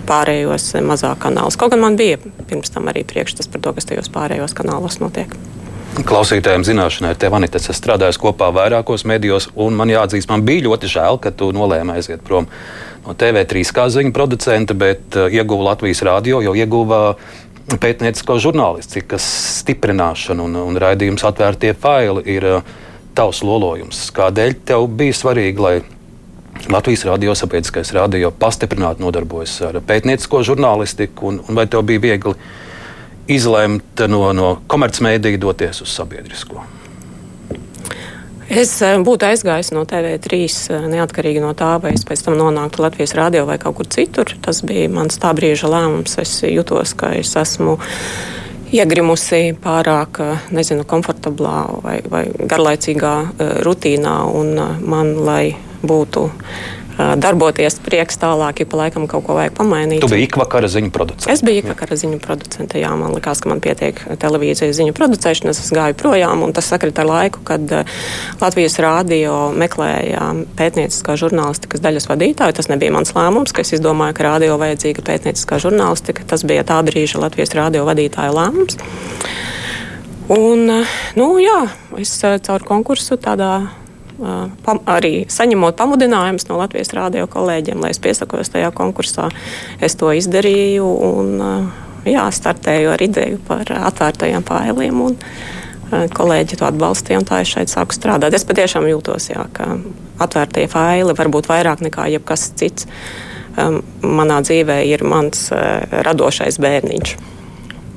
pārējos 0.09 0.71
mazāk 0.81 1.21
kanālus. 1.27 1.57
Kaut 1.59 1.75
gan 1.75 1.83
man 1.83 1.99
bija 1.99 2.17
pirms 2.49 2.73
tam 2.73 2.89
arī 2.89 3.05
priekšstats 3.05 3.51
par 3.53 3.61
to, 3.61 3.75
kas 3.77 3.89
tajos 3.89 4.09
pārējos 4.13 4.57
kanālos 4.57 4.97
notiek. 5.03 5.35
Klausītājiem 5.99 6.63
zināšanai, 6.63 7.15
tev 7.19 7.33
Anita, 7.35 7.59
es 7.59 7.75
strādāju 7.75 8.21
kopā 8.21 8.51
vairākos 8.55 9.03
medijos, 9.09 9.49
un 9.59 9.75
man 9.75 9.89
jāatzīst, 9.91 10.29
man 10.31 10.45
bija 10.47 10.67
ļoti 10.67 10.89
žēl, 10.93 11.17
ka 11.21 11.33
tu 11.35 11.49
nolēmi 11.55 11.95
aiziet 11.97 12.21
prom 12.25 12.47
no 13.05 13.15
TV3 13.17 13.63
kā 13.75 13.87
ziņu 13.91 14.13
producenta, 14.15 14.77
bet 14.77 15.17
uh, 15.17 15.27
ieguva 15.33 15.71
Latvijas 15.71 16.03
rādio, 16.05 16.43
jo 16.45 16.53
ieguva 16.55 17.17
pētniecisko 17.77 18.39
žurnālistikas 18.41 19.25
stiprināšanu 19.59 20.47
un, 20.49 20.57
un 20.63 20.79
raidījums 20.81 21.25
atvērtie 21.27 21.75
faili 21.77 22.23
ir 22.33 22.47
uh, 22.49 22.73
tavs 23.17 23.43
lolojums. 23.45 24.07
Kādēļ 24.15 24.57
tev 24.71 24.87
bija 24.97 25.17
svarīgi, 25.17 25.61
lai 25.61 25.75
Latvijas 26.69 27.05
radio 27.07 27.35
sabiedriskais 27.37 27.93
radio 27.95 28.31
pastiprināti 28.35 29.03
nodarbojas 29.03 29.53
ar 29.69 29.77
pētniecisko 29.85 30.41
žurnālistiku, 30.47 31.29
un, 31.29 31.43
un 31.45 31.59
vai 31.59 31.67
tev 31.69 31.85
bija 31.87 32.07
viegli? 32.09 32.35
izlemt 33.29 34.01
no, 34.07 34.33
no 34.33 34.61
komercmediju 34.67 35.37
doties 35.37 35.81
uz 35.81 35.93
sabiedrisko? 35.93 36.63
Es 38.49 38.71
eh, 38.81 38.95
būtu 39.05 39.27
aizgājis 39.27 39.69
no 39.75 39.83
TV3 39.85 40.37
eh, 40.41 40.85
neatkarīgi 40.89 41.41
no 41.43 41.51
tā, 41.57 41.75
vai 41.83 41.93
es 41.93 42.01
pēc 42.07 42.23
tam 42.25 42.37
nonāktu 42.39 42.81
Latvijas 42.81 43.13
rādio 43.13 43.43
vai 43.45 43.59
kaut 43.61 43.77
kur 43.77 43.89
citur. 43.93 44.33
Tas 44.41 44.63
bija 44.65 44.89
mans 44.89 45.21
tā 45.21 45.35
brīža 45.37 45.69
lēmums. 45.69 46.17
Es 46.23 46.33
jutos, 46.49 46.95
ka 46.97 47.11
es 47.19 47.35
esmu 47.37 47.77
iegrimusi 48.73 49.53
pārāk 49.61 50.21
eh, 50.25 50.49
nezinu, 50.57 50.87
komfortablā 50.89 51.55
vai, 51.85 51.99
vai 52.09 52.23
garlaicīgā 52.41 53.13
rutīnā, 53.67 54.17
un 54.41 54.57
man, 54.81 55.13
lai 55.29 55.43
būtu 55.85 56.25
darboties 56.99 57.77
prieks 57.83 58.19
tālāk, 58.19 58.63
ja 58.63 58.67
pa 58.69 58.81
laikam 58.81 59.05
kaut 59.09 59.23
ko 59.27 59.37
vajag 59.37 59.53
pamainīt. 59.57 60.01
Tu 60.03 60.11
biji 60.11 60.27
ikvakara 60.27 60.67
ziņu 60.71 60.91
producents. 60.95 61.29
Es 61.31 61.43
biju 61.45 61.63
ikvakara 61.63 61.95
ziņu 61.99 62.19
producente, 62.23 62.79
jā, 62.81 62.91
man 62.99 63.13
likās, 63.15 63.39
ka 63.43 63.51
man 63.51 63.61
pietiek 63.63 64.01
televīzijas 64.19 64.75
ziņu 64.79 64.95
producēšanas, 64.97 65.61
es 65.63 65.71
gāju 65.75 65.95
projām, 65.99 66.43
un 66.43 66.53
tas 66.55 66.67
sakrita 66.71 67.05
ar 67.05 67.11
laiku, 67.11 67.43
kad 67.47 67.63
Latvijas 68.41 68.75
rādio 68.83 69.37
meklēja 69.55 70.31
pētnieciskā 70.59 71.15
žurnālistikas 71.19 71.83
daļas 71.83 72.09
vadītāju. 72.11 72.57
Tas 72.59 72.71
nebija 72.71 72.93
mans 72.95 73.15
lēmums, 73.15 73.55
ka 73.55 73.63
es 73.63 73.73
izdomāju, 73.79 74.17
ka 74.17 74.27
rādio 74.27 74.59
vajadzīga 74.59 75.05
pētnieciskā 75.07 75.61
žurnālistika. 75.63 76.27
Tas 76.27 76.43
bija 76.47 76.67
tā 76.67 76.81
brīža 76.85 77.23
Latvijas 77.23 77.55
rādio 77.55 77.85
vadītāja 77.87 78.35
lēmums. 78.35 78.79
Un, 80.29 80.67
nu, 81.17 81.27
jā, 81.41 81.61
es 81.97 82.11
caur 82.21 82.65
konkursu 82.67 83.17
tādā 83.17 83.53
arī 84.19 85.25
saņemot 85.31 85.77
pamudinājumus 85.79 86.47
no 86.49 86.57
Latvijas 86.59 86.91
rādio 86.95 87.27
kolēģiem, 87.31 87.79
lai 87.79 87.93
es 87.93 88.01
piesakos 88.03 88.51
tajā 88.51 88.71
konkursā. 88.75 89.29
Es 89.81 89.95
to 89.95 90.11
izdarīju 90.15 90.85
un 90.85 91.39
jā, 92.07 92.25
startēju 92.31 92.91
ar 92.93 93.01
ideju 93.03 93.39
par 93.47 93.71
atvērtajiem 93.91 94.43
failiem. 94.43 95.01
Kolēģi 95.89 96.59
to 96.59 96.67
atbalstīja, 96.67 97.17
un 97.17 97.25
tā 97.25 97.39
es 97.41 97.49
šeit 97.49 97.71
sāku 97.71 97.95
strādāt. 97.97 98.35
Es 98.37 98.45
patiešām 98.45 98.85
jūtos, 98.91 99.31
jā, 99.31 99.47
ka 99.53 99.71
atvērtie 100.21 100.67
faili 100.69 101.15
var 101.17 101.31
būt 101.33 101.49
vairāk 101.49 101.81
nekā 101.87 102.05
jebkas 102.13 102.51
cits. 102.59 102.85
Manā 104.03 104.43
dzīvē 104.45 104.83
ir 104.85 105.03
mans 105.07 105.49
radošais 106.05 106.59
bērniņš. 106.61 107.15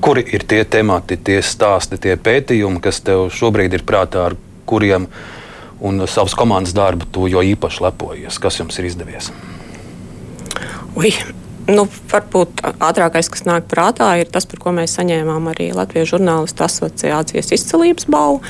Kuri 0.02 0.24
ir 0.34 0.46
tie 0.48 0.64
temati, 0.66 1.18
tie 1.22 1.36
stāsti, 1.44 2.00
tie 2.00 2.16
pētījumi, 2.18 2.80
kas 2.82 3.04
tev 3.06 3.28
šobrīd 3.30 3.76
ir 3.76 3.84
prātā, 3.86 4.24
ar 4.30 4.38
kuriem 4.66 5.04
uh, 5.04 5.41
un 5.82 6.06
savas 6.06 6.34
komandas 6.38 6.74
darbu 6.76 7.08
tu 7.12 7.28
jo 7.30 7.42
īpaši 7.42 7.82
lepojies. 7.84 8.38
Kas 8.42 8.60
jums 8.60 8.78
ir 8.78 8.90
izdevies? 8.90 9.32
Ui. 10.98 11.14
Nu, 11.70 11.84
varbūt 12.10 12.58
ātrākais, 12.82 13.28
kas 13.30 13.44
nāk 13.46 13.68
prātā, 13.70 14.08
ir 14.18 14.26
tas, 14.26 14.48
par 14.50 14.58
ko 14.58 14.72
mēs 14.74 14.96
saņēmām 14.98 15.44
arī 15.52 15.68
Latvijas 15.70 16.10
žurnālistu 16.10 16.64
asociācijas 16.66 17.52
izcelības 17.54 18.08
balvu. 18.10 18.40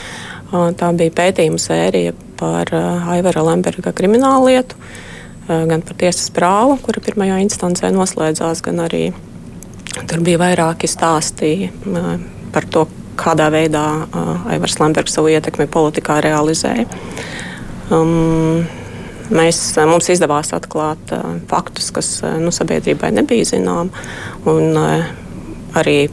Tā 0.49 0.89
bija 0.97 1.13
pētījuma 1.19 1.61
sērija 1.61 2.15
par 2.41 2.73
Aivara 3.13 3.45
Lemberga 3.45 3.93
kriminālu 3.93 4.49
lietu, 4.49 4.81
gan 5.45 5.85
par 5.85 5.99
tiesas 6.01 6.33
prāvu, 6.33 6.79
kura 6.81 7.05
pirmajā 7.05 7.37
instancē 7.45 7.93
noslēdzās, 7.93 8.65
gan 8.65 8.81
arī 8.87 9.03
tur 10.09 10.25
bija 10.25 10.41
vairāki 10.47 10.89
stāsti 10.89 11.69
par 12.57 12.69
to, 12.73 12.87
kādā 13.21 13.49
veidā 13.53 13.85
Aivars 14.53 14.79
Lembergs 14.81 15.17
savu 15.17 15.33
ietekmi 15.33 15.67
politikā 15.71 16.21
realizēja. 16.25 16.87
Um, 17.93 18.63
mēs, 19.33 19.61
mums 19.89 20.09
izdevās 20.13 20.53
atklāt 20.57 21.13
uh, 21.13 21.37
faktus, 21.51 21.91
kas 21.95 22.15
nu, 22.41 22.53
sabiedrībai 22.55 23.13
nebija 23.15 23.51
zināmi, 23.53 23.93
un 24.49 24.79
uh, 24.79 25.11
arī 25.79 26.07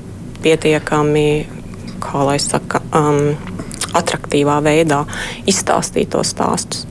pietiekami, 0.43 1.29
kā 2.03 2.25
lai 2.27 2.37
saka, 2.43 2.81
um, 2.95 3.33
attraktīvā 3.97 4.59
veidā 4.65 5.03
izstāstīt 5.49 6.11
tos 6.13 6.33
stāstus. 6.35 6.85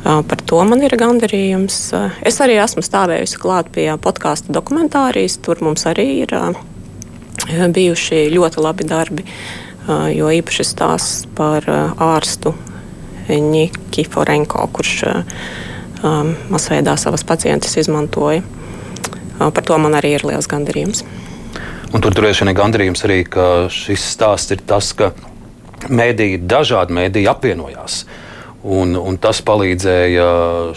Uh, 0.00 0.22
par 0.24 0.40
to 0.48 0.62
man 0.64 0.80
ir 0.82 0.96
gandarījums. 0.96 1.78
Uh, 1.92 2.08
es 2.24 2.40
arī 2.40 2.56
esmu 2.62 2.82
stāvējusi 2.84 3.40
klāt 3.40 3.68
pie 3.74 3.90
podkāstu 4.00 4.54
dokumentārijas. 4.56 5.36
Tur 5.44 5.60
mums 5.64 5.84
arī 5.90 6.06
ir 6.22 6.32
uh, 6.36 6.56
bijuši 7.76 8.28
ļoti 8.34 8.62
labi 8.62 8.86
darbi, 8.88 9.24
jo 10.14 10.30
īpaši 10.30 10.66
stāsts 10.66 11.26
par 11.36 11.66
ārstu 11.98 12.54
Nikiforenko, 13.30 14.66
kurš 14.74 14.94
masveidā 16.50 16.96
savas 16.98 17.24
pacientus 17.26 17.76
izmantoja. 17.80 18.42
Par 19.38 19.64
to 19.64 19.76
man 19.80 19.96
arī 19.96 20.16
ir 20.18 20.26
liels 20.28 20.48
gandarījums. 20.50 21.04
Un 21.90 22.02
tur 22.04 22.14
ir 22.28 22.54
gandarījums 22.54 23.04
arī, 23.06 23.22
ka 23.26 23.68
šis 23.72 24.04
stāsts 24.14 24.54
ir 24.54 24.62
tas, 24.66 24.92
ka 24.94 25.12
mēdīji, 25.88 26.42
dažādi 26.46 26.94
mēdīji 26.94 27.30
apvienojās. 27.30 28.04
Uh, 28.04 28.29
Un, 28.60 28.92
un 28.92 29.16
tas 29.16 29.38
palīdzēja 29.40 30.24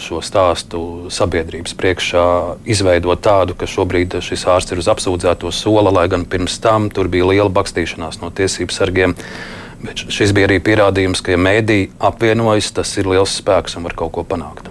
šo 0.00 0.22
stāstu 0.24 0.78
sabiedrības 1.12 1.74
priekšā 1.76 2.28
izveidot 2.64 3.20
tādu, 3.20 3.56
ka 3.60 3.68
šobrīd 3.68 4.16
šis 4.24 4.46
ārsts 4.48 4.72
ir 4.72 4.80
uz 4.80 4.88
apsūdzēto 4.88 5.52
sola, 5.52 5.92
lai 5.92 6.06
gan 6.08 6.24
pirms 6.24 6.56
tam 6.64 6.88
tur 6.88 7.10
bija 7.12 7.28
liela 7.28 7.52
bakstīšanās 7.52 8.22
no 8.22 8.32
tiesību 8.32 8.72
sargiem. 8.72 9.12
Bet 9.84 10.00
šis 10.08 10.32
bija 10.32 10.48
arī 10.48 10.62
pierādījums, 10.64 11.20
ka, 11.20 11.34
ja 11.34 11.40
mēdī 11.44 11.90
apvienojas, 12.00 12.70
tas 12.72 12.88
ir 12.96 13.10
liels 13.10 13.34
spēks 13.42 13.76
un 13.76 13.84
var 13.84 13.92
kaut 13.98 14.14
ko 14.16 14.24
panākt. 14.24 14.70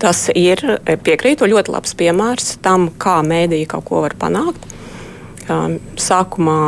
Tas 0.00 0.30
ir 0.32 0.62
piekrītu 1.04 1.50
ļoti 1.50 1.74
labs 1.74 1.92
piemērs 2.00 2.54
tam, 2.64 2.88
kā 2.96 3.18
mēdīja 3.26 3.74
kaut 3.74 3.84
ko 3.90 4.00
var 4.06 4.16
panākt. 4.16 4.64
Sākumā 6.00 6.58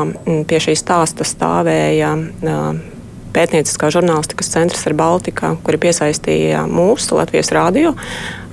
pie 0.44 0.60
šī 0.60 0.76
stāsta 0.76 1.24
stāvēja 1.24 2.12
pētnieciskā 3.36 3.90
žurnālistikas 3.92 4.50
centrs 4.54 4.86
ar 4.88 4.96
Baltiku, 4.96 5.54
kuri 5.64 5.80
piesaistīja 5.86 6.64
mūsu 6.70 7.18
Latvijas 7.18 7.52
rādio. 7.54 7.94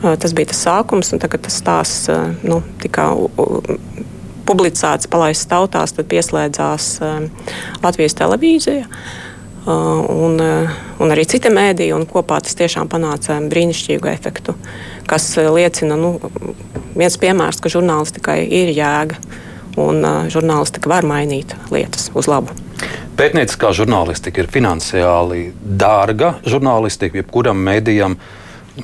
Tas 0.04 0.36
bija 0.36 0.52
tas 0.52 0.64
sākums, 0.66 1.14
un 1.16 1.22
tagad 1.24 1.46
tas 1.46 1.58
stāsts 1.62 2.10
nu, 2.44 2.60
tika 2.84 3.12
publicēts, 4.48 5.08
palaists 5.12 5.48
tautās, 5.52 5.96
tad 5.96 6.10
pieslēdzās 6.12 6.90
Latvijas 7.84 8.18
televīzija. 8.20 8.88
Un, 9.64 10.42
un 11.00 11.14
arī 11.14 11.24
citi 11.32 11.48
mēdīji, 11.54 11.94
un 11.96 12.04
kopā 12.10 12.42
tas 12.44 12.58
tiešām 12.60 12.90
panāca 12.92 13.38
brīnišķīgu 13.48 14.12
efektu, 14.12 14.58
kas 15.08 15.30
liecina, 15.40 15.96
nu, 15.96 16.18
viens 17.00 17.16
piemērs, 17.22 17.64
ka 17.64 17.72
žurnālistikai 17.72 18.42
ir 18.44 18.74
jēga, 18.76 19.22
un 19.80 20.04
žurnālistika 20.36 20.92
var 20.92 21.08
mainīt 21.08 21.56
lietas 21.72 22.12
uz 22.12 22.28
labu. 22.28 22.63
Pētnieciskā 23.14 23.70
žurnālistika 23.78 24.42
ir 24.42 24.48
finansiāli 24.50 25.44
dārga 25.62 26.32
žurnālistika, 26.50 27.20
jebkuram 27.20 27.60
mēdījam. 27.62 28.16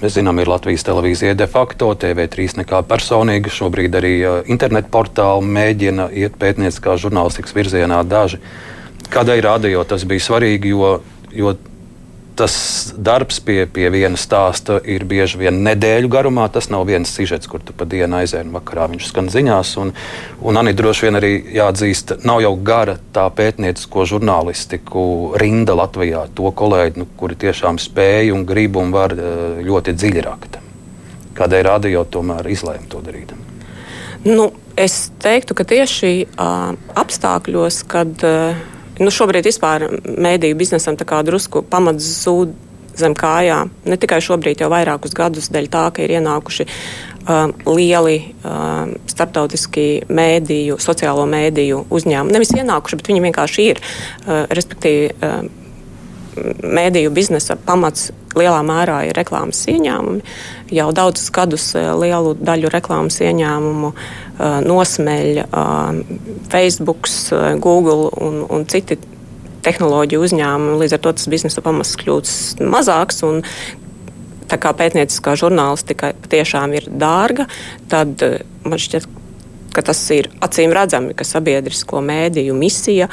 Mēs 0.04 0.20
zinām, 0.20 0.38
ir 0.38 0.52
Latvijas 0.52 0.86
televīzija 0.86 1.34
de 1.34 1.48
facto, 1.50 1.88
TV3 1.98 2.60
nekā 2.60 2.84
personīga. 2.86 3.50
Šobrīd 3.50 3.98
arī 3.98 4.12
internetu 4.54 4.92
portāli 4.94 5.50
mēģina 5.56 6.12
iet 6.14 6.38
pētnieciskā 6.38 6.94
žurnālistikas 7.02 7.58
virzienā. 7.58 8.04
Daži 8.06 8.38
kādai 9.10 9.40
radio 9.42 9.82
tas 9.90 10.06
bija 10.06 10.28
svarīgi, 10.28 10.76
jo, 10.76 10.92
jo 11.34 11.56
tas 12.40 12.56
darbs 12.96 13.42
pie, 13.44 13.66
pie 13.68 13.90
viena 13.92 14.18
stāsta 14.20 14.78
ir 14.88 15.04
bieži 15.08 15.42
vien 15.42 15.60
nedēļu 15.66 16.12
garumā. 16.12 16.48
Tas 16.54 16.70
nav 16.72 16.86
viens 16.88 17.12
sižets, 17.12 17.50
kur 17.52 17.64
tu 17.66 17.76
pa 17.76 17.88
dienu 17.90 18.22
aizēji 18.22 18.48
un 18.48 18.56
vakarā 18.56 18.88
viņš 18.94 19.10
skan 19.10 19.28
ziņās. 19.34 19.74
Un, 19.84 19.92
un 20.48 20.62
Anī 20.62 20.74
droši 20.78 21.08
vien 21.08 21.20
arī 21.20 21.34
jāatzīst, 21.58 22.16
nav 22.28 22.40
jau 22.46 22.54
gara 22.72 22.96
tā 23.16 23.28
pētniecisko 23.36 24.08
žurnālistiku 24.14 25.04
rinda 25.42 25.76
Latvijā. 25.80 26.26
To 26.40 26.54
kolēģi, 26.64 27.04
nu, 27.04 27.10
kuri 27.20 27.38
tiešām 27.44 27.82
spēj 27.82 28.34
un 28.36 28.48
grib 28.48 28.80
un 28.80 28.96
var 28.96 29.18
eh, 29.18 29.60
ļoti 29.68 29.98
dziļi 30.00 30.26
rakt. 30.30 30.60
Kādēļ 31.40 31.68
radio 31.68 32.08
tomēr 32.08 32.48
izlēma 32.52 32.88
to 32.92 33.04
darīt? 33.04 33.36
Nu, 34.26 34.50
es 34.80 35.06
teiktu, 35.24 35.56
ka 35.56 35.64
tieši 35.64 36.12
uh, 36.28 36.74
apstākļos, 37.00 37.84
kad 37.88 38.26
uh, 38.28 38.58
nu, 39.00 39.12
šobrīd 39.14 39.48
vispār 39.48 39.88
mēdīju 40.06 40.58
biznesam 40.60 40.98
drusku 41.00 41.64
pamats 41.64 42.08
zūd 42.24 42.56
zem 43.00 43.16
kājām. 43.18 43.72
Ne 43.88 43.98
tikai 44.00 44.20
šobrīd, 44.24 44.62
jau 44.64 44.70
vairākus 44.72 45.16
gadus 45.16 45.50
dēļ 45.54 45.70
tā, 45.72 45.86
ka 45.96 46.04
ir 46.04 46.18
ienākuši 46.18 46.66
uh, 46.68 47.48
lieli 47.70 48.18
uh, 48.44 48.92
starptautiski 49.10 49.88
mēdīju, 50.10 50.80
sociālo 50.84 51.26
mēdīju 51.30 51.86
uzņēmumi. 51.96 52.36
Nevis 52.36 52.54
ienākuši, 52.58 53.00
bet 53.00 53.12
viņi 53.12 53.26
vienkārši 53.30 53.68
ir. 53.72 53.82
Uh, 54.26 54.44
respektīvi, 54.52 55.12
uh, 55.16 55.48
mēdīju 56.64 57.12
biznesa 57.12 57.58
pamats 57.66 58.12
lielā 58.38 58.60
mērā 58.64 59.02
ir 59.10 59.18
reklāmas 59.18 59.62
ieņēmumi. 59.72 60.22
Jau 60.76 60.90
daudzus 60.96 61.32
gadus 61.36 61.72
uh, 61.78 61.94
lielu 62.00 62.36
daļu 62.40 62.72
reklāmas 62.74 63.22
ieņēmumu 63.24 63.94
uh, 63.94 64.10
nosmeļ 64.40 65.42
Facebook, 66.52 67.10
Google 67.60 68.10
un, 68.24 68.44
un 68.48 68.66
citi 68.72 69.00
tehnoloģiju 69.66 70.26
uzņēmumi. 70.28 70.78
Līdz 70.84 70.98
ar 70.98 71.04
to 71.04 71.14
tas 71.18 71.30
biznesa 71.32 71.64
pamats 71.66 71.96
kļūst 72.00 72.64
mazāks. 72.64 73.24
Tā 74.50 74.58
kā 74.58 74.72
pētnieciskā 74.74 75.36
žurnālistika 75.38 76.14
patiešām 76.24 76.74
ir 76.80 76.88
dārga, 76.90 77.46
tad 77.92 78.24
man 78.66 78.82
šķiet, 78.82 79.06
ka 79.76 79.84
tas 79.86 80.00
ir 80.16 80.32
acīm 80.42 80.74
redzami, 80.74 81.14
ka 81.14 81.28
sabiedrisko 81.28 82.02
mēdīju 82.02 82.56
misija 82.58 83.12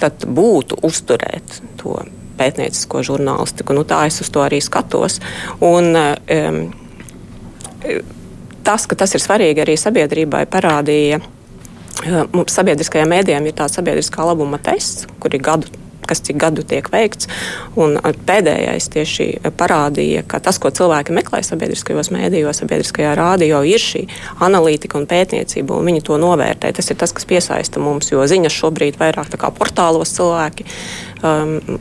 būtu 0.00 0.78
uzturēt 0.86 1.60
to 1.82 1.98
pētniecisko 2.40 3.02
žurnālistiku. 3.04 3.76
Nu, 3.76 3.84
tā 3.84 4.06
es 4.08 4.22
uz 4.24 4.30
to 4.32 4.40
arī 4.40 4.62
skatos. 4.64 5.18
Un, 5.60 5.92
um, 5.92 6.62
tas, 8.70 8.86
ka 8.86 8.98
tas 9.02 9.18
ir 9.18 9.22
svarīgi 9.22 9.64
arī 9.64 9.74
sabiedrībai, 9.80 10.46
parādīja. 10.50 11.20
Mums 12.32 12.54
sabiedriskajiem 12.54 13.10
mēdījiem 13.10 13.50
ir 13.50 13.56
tāds 13.58 13.76
sabiedriskā 13.76 14.24
labuma 14.24 14.60
tests, 14.62 15.08
kur 15.20 15.34
ir 15.34 15.42
gadu 15.44 15.80
kas 16.10 16.24
cik 16.26 16.40
gadu 16.42 16.64
tiek 16.66 16.88
veikts. 16.90 17.28
Un 17.78 17.94
pēdējais 18.26 18.88
tieši 18.90 19.26
parādīja, 19.54 20.24
ka 20.26 20.40
tas, 20.42 20.58
ko 20.58 20.72
cilvēki 20.74 21.14
meklē 21.14 21.42
sabiedriskajos 21.46 22.10
mēdījos, 22.14 22.64
sabiedriskajā 22.64 23.12
rādio, 23.18 23.60
ir 23.62 23.78
šī 23.78 24.02
analītika 24.42 24.98
un 24.98 25.06
pētniecība, 25.10 25.76
un 25.76 25.86
viņi 25.92 26.02
to 26.08 26.18
novērtē. 26.18 26.72
Tas 26.74 26.90
ir 26.90 26.98
tas, 26.98 27.14
kas 27.14 27.28
piesaista 27.30 27.82
mums, 27.82 28.10
jo 28.10 28.26
ziņas 28.26 28.58
šobrīd 28.58 28.98
vairāk 28.98 29.36
kā 29.38 29.52
portālos 29.54 30.16
cilvēki. 30.18 30.66
Um, 31.22 31.78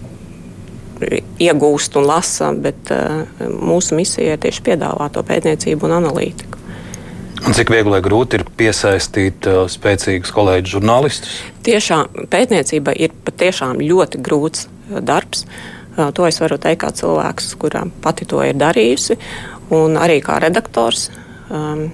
iegūst 1.39 1.95
un 1.95 2.05
lasa, 2.09 2.51
bet 2.53 2.91
uh, 2.93 3.23
mūsu 3.47 3.97
misija 3.97 4.35
ir 4.35 4.41
tieši 4.43 4.65
piedāvāt 4.67 5.15
to 5.15 5.23
pētniecību 5.25 5.87
un 5.87 5.95
analītiku. 6.03 6.58
Un 7.47 7.55
cik 7.55 7.71
viegli 7.71 7.93
vai 7.93 8.01
grūti 8.03 8.39
ir 8.39 8.43
piesaistīt 8.59 9.47
uh, 9.47 9.63
spēcīgus 9.71 10.33
kolēģus 10.35 10.73
žurnālistus? 10.75 11.37
Tiešām 11.65 12.27
pētniecība 12.31 12.93
ir 12.99 13.13
patiešām 13.25 13.79
ļoti 13.83 14.21
grūts 14.25 14.67
uh, 14.67 14.99
darbs. 15.05 15.45
Uh, 15.95 16.09
to 16.15 16.27
es 16.27 16.39
varu 16.43 16.59
teikt 16.61 16.83
kā 16.83 16.91
cilvēks, 16.95 17.53
kurām 17.61 17.93
pati 18.03 18.27
to 18.29 18.43
ir 18.45 18.59
darījusi, 18.59 19.17
un 19.75 19.97
arī 20.01 20.19
kā 20.25 20.39
redaktors. 20.43 21.07
Um, 21.49 21.87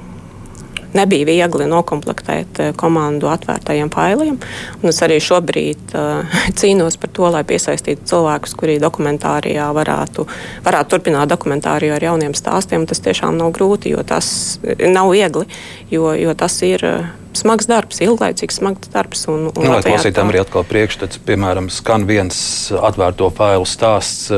nebija 0.95 1.27
viegli 1.27 1.67
noklāpēt 1.69 2.61
eh, 2.61 2.71
komandu 2.77 3.29
atvērtajiem 3.31 3.91
failiem. 3.93 4.37
Es 4.85 5.01
arī 5.05 5.17
šobrīd 5.23 5.95
uh, 5.97 6.37
cīnos 6.59 6.97
par 7.01 7.11
to, 7.15 7.27
lai 7.33 7.43
piesaistītu 7.47 8.07
cilvēkus, 8.11 8.55
kuri 8.59 8.77
dokumentārijā 8.83 9.67
varētu, 9.75 10.27
varētu 10.65 10.95
turpināt 10.95 11.31
dokumentāriju 11.31 11.95
ar 11.95 12.07
jauniem 12.09 12.35
stāstiem. 12.37 12.87
Tas 12.89 13.03
tiešām 13.05 13.37
nav 13.39 13.53
grūti, 13.55 13.93
jo 13.95 14.03
tas 14.07 14.59
nav 14.79 15.11
viegli, 15.13 15.47
jo, 15.93 16.09
jo 16.17 16.35
tas 16.37 16.61
ir. 16.67 16.87
Smags 17.35 17.67
darbs, 17.67 17.97
ilglaicīgs 17.99 18.61
smags 18.61 18.87
darbs. 18.93 19.25
Un, 19.27 19.49
un 19.49 19.65
nu, 19.65 19.73
lai 19.73 19.81
klausītājiem 19.83 20.29
arī 20.31 20.39
atkal 20.39 20.63
priekšstats, 20.69 21.19
piemēram, 21.27 21.67
skan 21.67 22.07
viens 22.07 22.37
atvērto 22.71 23.27
failu 23.35 23.67
stāsts, 23.67 24.31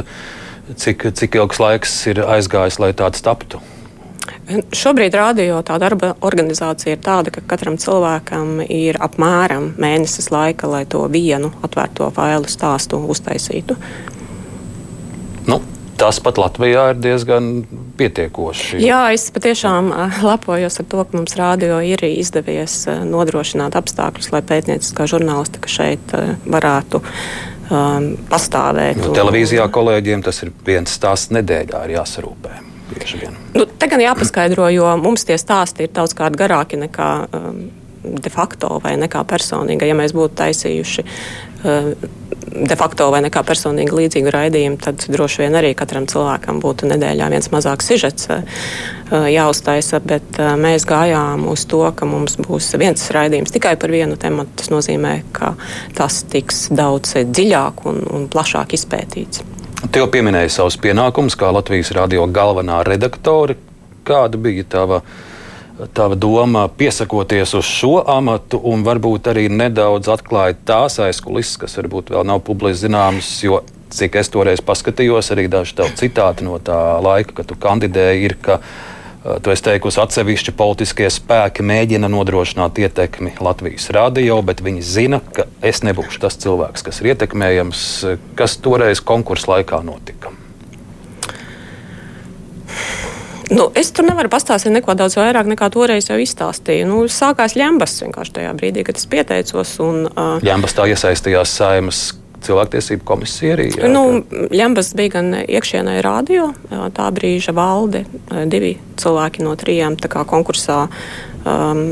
cik, 0.81 1.11
cik 1.13 1.37
ilgs 1.37 1.61
laiks 1.61 1.93
ir 2.09 2.23
aizgājis, 2.25 2.81
lai 2.81 2.95
tāds 2.97 3.21
taptu? 3.21 3.61
Šobrīd 4.47 5.15
radio 5.17 5.59
tā 5.65 5.75
darba 5.81 6.13
organizācija 6.23 6.95
ir 6.95 7.01
tāda, 7.03 7.33
ka 7.35 7.41
katram 7.51 7.75
cilvēkam 7.81 8.61
ir 8.63 8.95
apmēram 9.03 9.73
mēnesis 9.75 10.29
laika, 10.31 10.69
lai 10.71 10.85
to 10.87 11.01
vienu 11.11 11.49
atvērto 11.67 12.07
failu 12.15 12.47
stāstu 12.47 13.01
uztaisītu. 13.11 13.75
Nu, 15.51 15.59
tas 15.99 16.21
pat 16.23 16.39
Latvijā 16.39 16.85
ir 16.93 17.01
diezgan 17.03 17.49
pietiekoši. 17.99 18.79
Jā, 18.85 19.01
es 19.17 19.27
patiešām 19.35 19.91
lepojos 20.23 20.79
ar 20.79 20.87
to, 20.93 21.03
ka 21.03 21.19
mums 21.19 21.35
radio 21.35 21.81
ir 21.83 22.05
izdevies 22.07 22.85
nodrošināt 22.87 23.75
apstākļus, 23.75 24.31
lai 24.31 24.41
pētnieciskā 24.47 25.09
žurnālistika 25.11 25.73
šeit 25.73 26.15
varētu 26.47 27.03
um, 27.03 28.13
pastāvēt. 28.31 29.03
Nu, 29.03 29.11
televīzijā 29.17 29.67
kolēģiem 29.75 30.23
tas 30.23 30.39
ir 30.47 30.55
viens 30.63 30.95
stāsts 30.95 31.35
nedēļā, 31.35 31.83
ir 31.89 31.97
jāsarūpē 31.97 32.76
bieži 32.91 33.23
vien. 33.23 33.35
Nu, 33.55 33.65
te 33.65 33.89
gan 33.91 34.03
jāpaskaidro, 34.03 34.69
jo 34.73 34.93
mums 35.01 35.27
tie 35.27 35.37
stāsti 35.39 35.87
ir 35.87 35.93
daudz 35.95 36.15
kārt 36.17 36.37
garāki 36.39 36.79
nekā 36.79 37.11
um, 37.27 37.59
de 38.07 38.31
facto 38.31 38.79
vai 38.83 38.95
nekā 38.99 39.23
personīga. 39.27 39.87
Ja 39.87 39.97
mēs 39.97 40.13
būtu 40.15 40.37
taisījuši 40.39 41.03
uh, 41.03 41.91
de 42.57 42.77
facto 42.79 43.09
vai 43.11 43.21
nekā 43.25 43.43
personīgi 43.45 43.95
līdzīgu 43.97 44.31
raidījumu, 44.33 44.79
tad 44.81 45.03
droši 45.11 45.43
vien 45.43 45.57
arī 45.59 45.73
katram 45.77 46.07
cilvēkam 46.09 46.61
būtu 46.63 46.89
nedēļā 46.91 47.29
viens 47.33 47.51
mazāks 47.53 47.89
sižets 47.91 48.29
uh, 48.31 48.61
jāuztaisa. 49.31 50.01
Bet 50.05 50.39
uh, 50.41 50.53
mēs 50.59 50.87
gājām 50.87 51.47
uz 51.51 51.67
to, 51.69 51.83
ka 51.97 52.07
mums 52.09 52.39
būs 52.41 52.71
viens 52.79 53.09
raidījums 53.13 53.53
tikai 53.55 53.75
par 53.79 53.93
vienu 53.93 54.19
tematu. 54.19 54.55
Tas 54.61 54.71
nozīmē, 54.73 55.19
ka 55.35 55.55
tas 55.97 56.23
tiks 56.31 56.67
daudz 56.75 57.17
dziļāk 57.27 57.85
un, 57.89 58.03
un 58.13 58.31
plašāk 58.31 58.77
izpētīts. 58.77 59.56
Tu 59.77 60.01
jau 60.01 60.07
pieminēji 60.09 60.49
savus 60.49 60.75
pienākumus 60.81 61.35
kā 61.37 61.51
Latvijas 61.53 61.91
radio 61.93 62.23
galvenā 62.33 62.79
redaktore. 62.87 63.53
Kāda 64.07 64.39
bija 64.41 64.63
tava, 64.65 65.03
tava 65.93 66.17
doma 66.17 66.63
piesakoties 66.79 67.53
uz 67.59 67.69
šo 67.69 67.99
amatu 68.09 68.57
un 68.71 68.81
varbūt 68.87 69.29
arī 69.29 69.45
nedaudz 69.53 70.09
atklājot 70.15 70.63
tās 70.65 70.97
aizkulisēs, 71.05 71.59
kas 71.61 71.77
varbūt 71.77 72.09
vēl 72.15 72.25
nav 72.25 72.41
publiski 72.47 72.87
zināmas, 72.87 73.29
jo 73.45 73.61
cik 73.93 74.17
es 74.17 74.33
toreiz 74.33 74.65
paskatījos, 74.65 75.29
arī 75.35 75.45
daži 75.51 75.85
citāti 76.01 76.47
no 76.47 76.57
tā 76.57 76.79
laika, 77.03 77.37
kad 77.37 77.51
tu 77.51 77.59
kandidēji, 77.61 78.31
ir, 78.31 78.37
ka 78.41 78.57
Eh, 79.27 79.39
tu 79.43 79.51
esi 79.51 79.63
teikusi, 79.65 79.99
atsevišķi 80.01 80.53
politiskie 80.55 81.07
spēki 81.11 81.65
mēģina 81.65 82.07
nodrošināt 82.11 82.79
ietekmi 82.79 83.33
Latvijas 83.43 83.89
radio, 83.95 84.39
bet 84.45 84.61
viņi 84.63 84.83
zina, 84.85 85.19
ka 85.19 85.47
es 85.65 85.83
nebūšu 85.83 86.21
tas 86.23 86.37
cilvēks, 86.39 86.85
kas 86.85 87.01
ir 87.01 87.11
ietekmējams. 87.13 87.81
Kas 88.39 88.57
toreiz 88.63 89.01
konkursu 89.03 89.51
laikā 89.51 89.81
notika? 89.83 90.31
Nu, 93.47 93.69
es 93.79 93.93
tur 93.95 94.03
nevaru 94.07 94.29
pastāstīt 94.31 94.73
neko 94.75 94.95
daudz 94.99 95.15
vairāk 95.19 95.47
nekā 95.47 95.69
toreiz 95.71 96.09
jau 96.09 96.17
izstāstīju. 96.19 96.87
Nu, 96.87 97.03
sākās 97.11 97.55
ļembas 97.59 97.95
vienkārši 98.03 98.35
tajā 98.39 98.55
brīdī, 98.59 98.83
kad 98.87 98.99
es 98.99 99.07
pieteicos. 99.07 99.77
Un, 99.83 100.01
uh, 100.11 100.43
ļembas 100.43 100.75
tā 100.75 100.87
iesaistījās 100.91 101.55
saimas 101.59 102.01
cilvēktiesību 102.47 103.05
komisija 103.07 103.55
arī. 103.57 103.69
Jā, 103.75 103.89
nu, 103.91 104.23
Ļembas 104.53 104.93
bija 104.97 105.17
gan 105.17 105.33
iekšienē 105.43 105.99
radio, 106.05 106.51
tā 106.95 107.09
brīža 107.15 107.53
valde, 107.57 108.05
divi 108.49 108.75
cilvēki 108.99 109.45
no 109.45 109.55
trijiem 109.59 109.97
konkursā 110.27 110.85
um, 111.47 111.83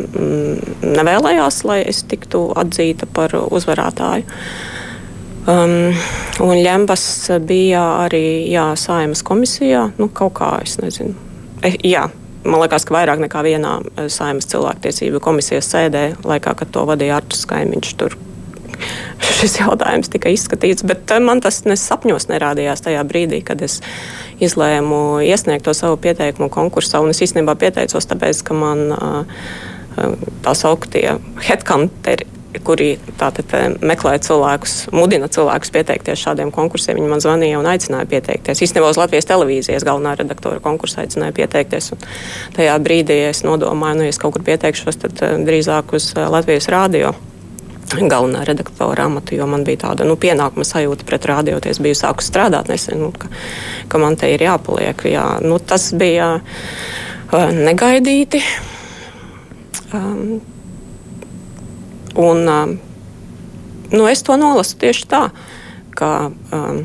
nevēlējās, 0.83 1.61
lai 1.67 1.81
es 1.85 2.03
tiktu 2.09 2.47
atzīta 2.57 3.09
par 3.11 3.35
uzvarētāju. 3.45 4.25
Um, 5.45 5.93
un 6.41 6.57
Ļembas 6.65 7.05
bija 7.45 7.83
arī 8.07 8.49
jā, 8.49 8.71
saimas 8.79 9.21
komisijā, 9.25 9.91
nu, 10.01 10.09
kaut 10.09 10.33
kā 10.39 10.55
es 10.65 10.79
nezinu. 10.81 11.13
E, 11.61 11.75
jā, 11.85 12.07
man 12.45 12.63
liekas, 12.63 12.87
ka 12.87 12.97
vairāk 12.97 13.21
nekā 13.21 13.43
vienā 13.45 13.75
saimas 14.09 14.49
cilvēktiesību 14.49 15.21
komisijas 15.21 15.69
sēdē, 15.69 16.07
laikā, 16.25 16.55
kad 16.57 16.73
to 16.73 16.85
vadīja 16.89 17.19
Arčs 17.19 17.45
Kaimiņš, 17.49 17.93
tur 18.01 18.17
šis 19.39 19.59
jautājums 19.61 20.11
tika 20.11 20.31
izskatīts, 20.33 20.85
bet 20.87 21.11
eh, 21.11 21.23
man 21.23 21.41
tas 21.43 21.63
ne 21.67 21.77
sapņos 21.79 22.29
nerādījās 22.31 22.85
tajā 22.85 23.03
brīdī, 23.07 23.41
kad 23.45 23.61
es 23.65 23.81
izlēmu 24.43 25.21
iesniegt 25.25 25.65
to 25.67 25.73
savu 25.77 25.99
pieteikumu 26.01 26.49
konkursā. 26.53 27.01
Un 27.03 27.13
es 27.13 27.23
īstenībā 27.25 27.57
pieteicos 27.59 28.09
tāpēc, 28.11 28.43
ka 28.45 28.57
man 28.57 28.87
eh, 28.95 29.43
tā 30.45 30.55
sauktie 30.57 31.07
headhunteri 31.47 32.31
kuri 32.63 32.93
tātad 33.19 33.51
meklē 33.83 34.13
cilvēkus, 34.23 34.75
mudina 34.95 35.27
cilvēkus 35.31 35.73
pieteikties 35.75 36.21
šādiem 36.23 36.53
konkursiem. 36.55 36.95
Viņi 36.95 37.11
man 37.11 37.23
zvanīja 37.23 37.59
un 37.59 37.67
aicināja 37.67 38.07
pieteikties. 38.07 38.61
Īstenībā 38.63 38.93
uz 38.93 38.99
Latvijas 38.99 39.27
televīzijas 39.27 39.83
galvenā 39.83 40.15
redaktora 40.19 40.63
konkursa 40.63 41.03
aicināja 41.03 41.35
pieteikties. 41.35 41.91
Un 41.95 42.07
tajā 42.55 42.79
brīdī 42.85 43.21
es 43.29 43.43
nodomāju, 43.43 43.99
nu, 43.99 44.07
ja 44.07 44.15
es 44.15 44.21
kaut 44.21 44.37
kur 44.37 44.47
pieteikšos, 44.47 45.01
tad 45.03 45.23
drīzāk 45.47 45.95
uz 45.99 46.13
Latvijas 46.15 46.71
rādio 46.71 47.11
galvenā 47.93 48.43
redaktora 48.45 49.05
amatu, 49.05 49.35
jo 49.35 49.47
man 49.47 49.63
bija 49.65 49.85
tāda 49.85 50.05
nu, 50.07 50.17
pienākuma 50.19 50.65
sajūta 50.65 51.05
pret 51.07 51.27
rādioties. 51.29 51.77
Es 51.77 51.83
biju 51.83 51.97
sākus 51.97 52.29
strādāt 52.31 52.69
nesen, 52.71 52.99
nu, 53.01 53.11
ka, 53.11 53.29
ka 53.91 54.01
man 54.01 54.17
te 54.19 54.29
ir 54.33 54.43
jāpaliek. 54.45 55.05
Jā. 55.09 55.25
Nu, 55.45 55.59
tas 55.59 55.91
bija 55.97 56.35
uh, 56.39 57.51
negaidīti. 57.53 58.41
Um, 59.93 60.41
un, 62.15 62.43
um, 62.49 62.77
nu, 63.93 64.07
es 64.09 64.25
to 64.25 64.37
nolasu 64.39 64.79
tieši 64.81 65.09
tā, 65.11 65.23
ka 65.95 66.11
um, 66.29 66.83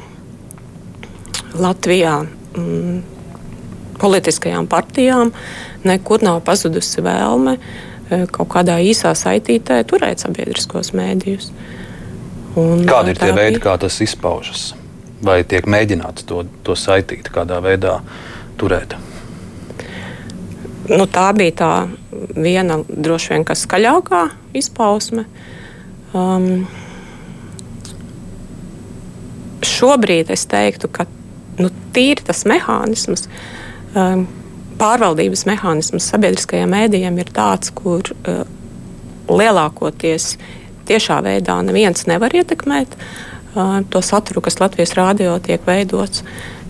Latvijā 1.58 2.20
um, 2.60 3.00
politiskajām 4.00 4.68
partijām 4.70 5.32
nekur 5.84 6.22
nav 6.24 6.42
pazudusi 6.46 7.02
vēlme 7.04 7.56
uh, 7.56 7.89
kaut 8.34 8.50
kādā 8.52 8.78
īsā 8.82 9.12
saitītē 9.16 9.80
turēt 9.88 10.24
sabiedriskos 10.24 10.92
mēdījus. 10.96 11.50
Un, 12.58 12.82
Kādi 12.88 13.14
ir 13.14 13.20
tie 13.20 13.30
veidi, 13.36 13.60
kā 13.62 13.76
tas 13.78 14.00
izpaužas? 14.02 14.72
Vai 15.22 15.42
tiek 15.46 15.68
mēģināts 15.70 16.26
to, 16.26 16.42
to 16.66 16.74
saitīt, 16.78 17.28
kādā 17.30 17.60
veidā 17.62 18.00
turēt? 18.58 18.96
Nu, 20.90 21.04
tā 21.06 21.28
bija 21.36 21.54
tā 21.60 21.72
viena 22.34 22.80
droši 22.88 23.34
vien 23.34 23.44
skaļākā 23.46 24.24
izpausme. 24.58 25.26
Um, 26.16 26.64
šobrīd 29.62 30.32
es 30.34 30.48
teiktu, 30.50 30.90
ka 30.90 31.06
nu, 31.60 31.70
tīri 31.94 32.24
tas 32.26 32.42
mehānisms, 32.48 33.28
um, 33.94 34.26
pārvaldības 34.80 35.44
mehānisms 35.48 36.08
sabiedriskajiem 36.12 36.72
mēdījiem 36.72 37.18
ir 37.20 37.32
tāds, 37.36 37.72
kur 37.76 38.06
uh, 38.24 38.42
lielākoties 39.30 40.34
tiešā 40.88 41.20
veidā 41.26 41.58
neviens 41.66 42.06
nevar 42.10 42.34
ietekmēt 42.34 42.96
uh, 42.96 43.80
to 43.90 44.02
saturu, 44.04 44.42
kas 44.44 44.60
Latvijas 44.62 44.96
rādio 44.98 45.36
tiek 45.44 45.66
veidots, 45.66 46.24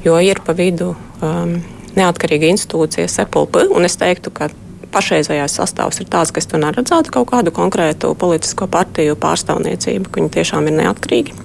jo 0.05 0.19
ir 0.23 0.43
pa 0.45 0.57
vidu 0.57 0.95
um, 1.23 1.61
neatkarīga 1.97 2.51
institūcija 2.51 3.09
SEPLP, 3.11 3.63
es 3.87 3.97
teiktu, 4.01 4.33
ka 4.35 4.51
pašreizējais 4.91 5.55
sastāvs 5.61 6.03
ir 6.03 6.11
tāds, 6.11 6.33
ka 6.35 6.43
es 6.43 6.49
tur 6.51 6.63
neredzētu 6.63 7.13
kaut 7.15 7.31
kādu 7.31 7.55
konkrētu 7.55 8.13
politisko 8.19 8.67
partiju 8.71 9.17
pārstāvniecību, 9.21 10.11
ka 10.11 10.21
viņi 10.21 10.35
tiešām 10.39 10.67
ir 10.71 10.79
neatkarīgi. 10.81 11.37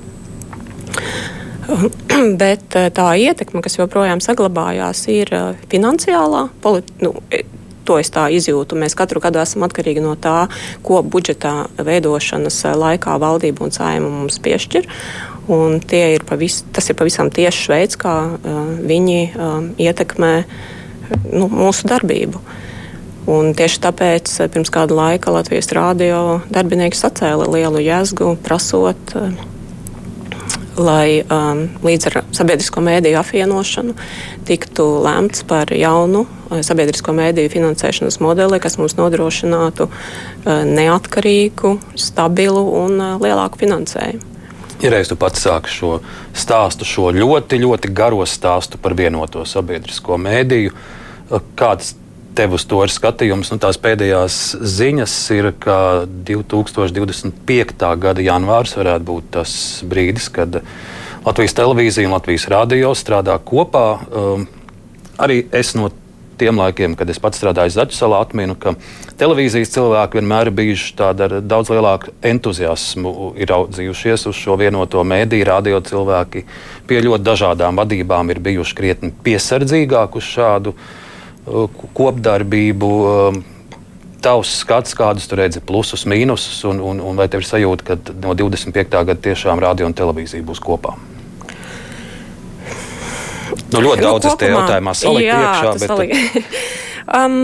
Bet 2.42 2.76
eh, 2.78 2.90
tā 2.94 3.10
ietekme, 3.20 3.62
kas 3.66 3.78
joprojām 3.80 4.22
saglabājās, 4.24 5.06
ir 5.12 5.32
eh, 5.34 5.62
finansiālā. 5.72 6.48
Nu, 7.02 7.14
e, 7.34 7.44
to 7.86 8.00
es 8.02 8.12
tā 8.14 8.28
izjūtu. 8.34 8.78
Mēs 8.80 8.98
katru 8.98 9.22
gadu 9.24 9.42
esam 9.42 9.66
atkarīgi 9.68 10.04
no 10.04 10.16
tā, 10.20 10.48
ko 10.86 11.02
budžetā 11.02 11.68
veidošanas 11.78 12.62
eh, 12.66 12.76
laikā 12.86 13.18
valdība 13.22 13.66
un 13.66 13.74
saima 13.76 14.12
mums 14.12 14.42
piešķir. 14.44 14.90
Un 15.56 15.78
ir 15.94 16.26
pavis, 16.26 16.64
tas 16.74 16.90
ir 16.90 16.98
pavisam 16.98 17.30
tieši 17.30 17.70
veids, 17.70 17.98
kā 18.02 18.14
uh, 18.34 18.62
viņi 18.82 19.20
uh, 19.38 19.68
ietekmē 19.78 20.32
nu, 21.36 21.46
mūsu 21.46 21.86
darbību. 21.86 22.42
Un 23.30 23.54
tieši 23.54 23.84
tāpēc 23.84 24.32
pirms 24.56 24.74
kāda 24.74 24.98
laika 24.98 25.30
Latvijas 25.36 25.70
rādio 25.70 26.40
darbinieki 26.50 26.98
sacēla 26.98 27.46
lielu 27.54 27.84
jēzgu, 27.86 28.32
prasot 28.42 29.14
uh, 29.22 29.38
lai 30.78 31.24
um, 31.24 31.66
līdz 31.86 32.10
ar 32.10 32.18
sabiedrisko 32.36 32.84
mēdīju 32.84 33.20
apvienošanu 33.20 33.96
tiktu 34.48 34.86
lēmts 35.06 35.46
par 35.48 35.72
jaunu 35.76 36.26
uh, 36.26 36.62
sabiedrisko 36.66 37.16
mēdīju 37.16 37.54
finansēšanas 37.54 38.20
modeli, 38.24 38.60
kas 38.64 38.78
mums 38.82 38.98
nodrošinātu 39.00 39.90
uh, 39.90 40.64
neatkarīgu, 40.68 41.76
stabilu 42.00 42.64
un 42.84 43.00
uh, 43.00 43.12
lielāku 43.22 43.62
finansējumu. 43.64 44.32
Ja 44.84 44.92
reiz 44.92 45.08
tu 45.08 45.16
pats 45.16 45.46
sāki 45.46 45.72
šo 45.72 45.92
stāstu, 46.36 46.88
šo 46.88 47.10
ļoti, 47.16 47.62
ļoti 47.64 47.94
garo 47.96 48.26
stāstu 48.28 48.80
par 48.82 48.94
vienoto 48.98 49.46
sabiedrisko 49.48 50.20
mēdīju, 50.22 50.76
uh, 50.76 51.46
kādas 51.56 51.96
tev 52.36 52.56
uz 52.58 52.66
to 52.68 52.82
ir 52.84 52.92
skatījums. 52.94 53.52
Nu, 53.54 53.60
tās 53.62 53.80
pēdējās 53.82 54.40
ziņas 54.76 55.16
ir, 55.36 55.52
ka 55.62 55.78
2025. 56.28 57.90
gada 58.02 58.26
janvārs 58.26 58.76
varētu 58.78 59.08
būt 59.10 59.30
tas 59.38 59.56
brīdis, 59.88 60.30
kad 60.36 60.62
Latvijas 61.26 61.58
televīzija 61.58 62.10
un 62.10 62.18
Latvijas 62.18 62.50
radio 62.52 62.94
strādā 62.98 63.38
kopā. 63.42 63.88
Um, 64.12 64.50
arī 65.18 65.46
es 65.56 65.74
no 65.78 65.90
tiem 66.38 66.60
laikiem, 66.60 66.98
kad 67.00 67.10
es 67.10 67.20
pats 67.24 67.40
strādāju 67.40 67.74
Zaķisalā, 67.76 68.20
atminu, 68.26 68.58
ka 68.60 68.76
televīzijas 69.20 69.72
cilvēki 69.76 70.20
vienmēr 70.20 70.52
ir 70.52 70.58
bijuši 70.58 70.92
tādi 71.00 71.26
ar 71.28 71.38
daudz 71.40 71.72
lielāku 71.72 72.12
entuziasmu, 72.28 73.32
ir 73.40 73.50
raudzījušies 73.52 74.28
uz 74.30 74.38
šo 74.38 74.58
vienoto 74.60 75.04
mēdīju. 75.08 75.48
Radio 75.48 75.80
cilvēki 75.86 76.44
pie 76.90 77.02
ļoti 77.08 77.24
dažādām 77.26 77.80
vadībām 77.80 78.36
ir 78.36 78.44
bijuši 78.44 78.78
krietni 78.78 79.14
piesardzīgāki 79.26 80.20
uz 80.20 80.30
šādu 80.36 80.76
kopdarbību. 81.46 82.94
Um, 83.10 83.44
tavs 84.26 84.56
skats, 84.64 84.96
kādus 84.98 85.28
tu 85.30 85.38
redzi, 85.38 85.62
plusus, 85.62 86.06
mīnusus, 86.10 86.64
un, 86.66 86.80
un, 86.82 87.02
un 87.04 87.20
vai 87.20 87.28
tev 87.30 87.44
ir 87.44 87.50
sajūta, 87.50 87.86
ka 87.86 88.16
no 88.24 88.34
25. 88.38 88.90
gada 88.90 89.20
tiešām 89.22 89.62
radio 89.62 89.90
un 89.90 89.94
televīzija 89.98 90.46
būs 90.46 90.62
kopā? 90.64 90.96
Nu, 93.70 93.82
ļoti 93.82 94.02
nu, 94.02 94.08
daudz 94.08 94.30
es 94.32 94.40
te 94.40 94.50
jautājumā 94.50 94.96
saliku 94.98 95.28
jā, 95.28 95.38
iekšā. 95.44 95.70
Bet... 95.78 95.90
Salik. 95.92 96.50
um, 97.20 97.38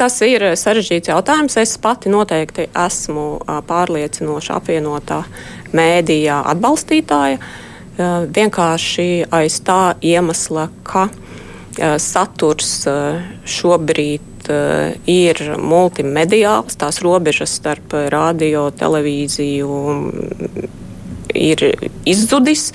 tas 0.00 0.16
ir 0.24 0.46
sarežģīts 0.56 1.12
jautājums. 1.12 1.58
Es 1.60 1.76
pati 1.82 2.12
noteikti 2.12 2.70
esmu 2.86 3.26
pārliecinoša 3.68 4.56
apvienotā 4.56 5.22
mēdījā 5.76 6.40
atbalstītāja. 6.54 7.40
Vienkārši 8.36 9.08
aiz 9.32 9.60
tā 9.64 9.80
iemesla, 10.04 10.68
ka 10.84 11.06
uh, 11.08 11.14
Eh, 11.16 11.25
saturs 12.02 12.86
eh, 12.90 13.24
šobrīd 13.48 14.50
eh, 14.52 14.94
ir 15.10 15.42
multimediāls, 15.58 16.78
tās 16.80 17.02
robežas 17.04 17.56
starp 17.58 17.96
radio, 18.12 18.68
televīziju 18.70 19.82
mm, 19.96 20.70
ir 21.34 21.68
izzudis. 22.08 22.70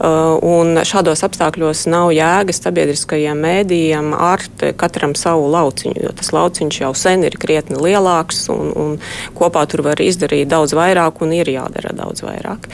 Un 0.00 0.78
šādos 0.88 1.20
apstākļos 1.26 1.82
nav 1.92 2.06
jēgas 2.16 2.62
sabiedriskajiem 2.64 3.36
mēdījiem 3.44 4.14
ārt 4.16 4.62
katram 4.80 5.12
savu 5.12 5.50
lauciņu, 5.52 6.06
jo 6.06 6.12
tas 6.16 6.30
lauciņš 6.32 6.78
jau 6.80 6.94
sen 6.96 7.26
ir 7.28 7.36
krietni 7.36 7.76
lielāks 7.76 8.46
un, 8.48 8.70
un 8.72 8.94
kopā 9.36 9.66
tur 9.68 9.84
var 9.84 10.00
izdarīt 10.00 10.48
daudz 10.48 10.72
vairāk 10.72 11.20
un 11.20 11.34
ir 11.36 11.52
jādara 11.52 11.92
daudz 11.98 12.24
vairāk. 12.24 12.70